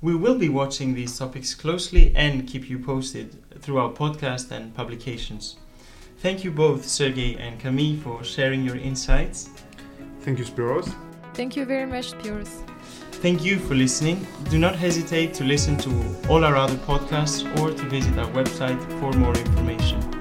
We 0.00 0.16
will 0.16 0.36
be 0.36 0.48
watching 0.48 0.94
these 0.94 1.16
topics 1.16 1.54
closely 1.54 2.12
and 2.16 2.48
keep 2.48 2.68
you 2.68 2.78
posted 2.78 3.36
through 3.60 3.78
our 3.78 3.92
podcast 3.92 4.50
and 4.50 4.74
publications. 4.74 5.56
Thank 6.18 6.42
you 6.42 6.50
both, 6.50 6.84
Sergey 6.84 7.36
and 7.36 7.60
Camille, 7.60 8.00
for 8.00 8.24
sharing 8.24 8.64
your 8.64 8.76
insights. 8.76 9.50
Thank 10.20 10.38
you, 10.38 10.44
Spiros. 10.44 10.92
Thank 11.34 11.56
you 11.56 11.64
very 11.64 11.86
much, 11.86 12.12
Spiros. 12.12 12.68
Thank 13.22 13.44
you 13.44 13.58
for 13.58 13.74
listening. 13.76 14.26
Do 14.50 14.58
not 14.58 14.74
hesitate 14.74 15.34
to 15.34 15.44
listen 15.44 15.76
to 15.78 16.28
all 16.28 16.44
our 16.44 16.56
other 16.56 16.74
podcasts 16.76 17.46
or 17.60 17.72
to 17.72 17.84
visit 17.88 18.18
our 18.18 18.30
website 18.32 18.80
for 18.98 19.12
more 19.18 19.34
information. 19.36 20.11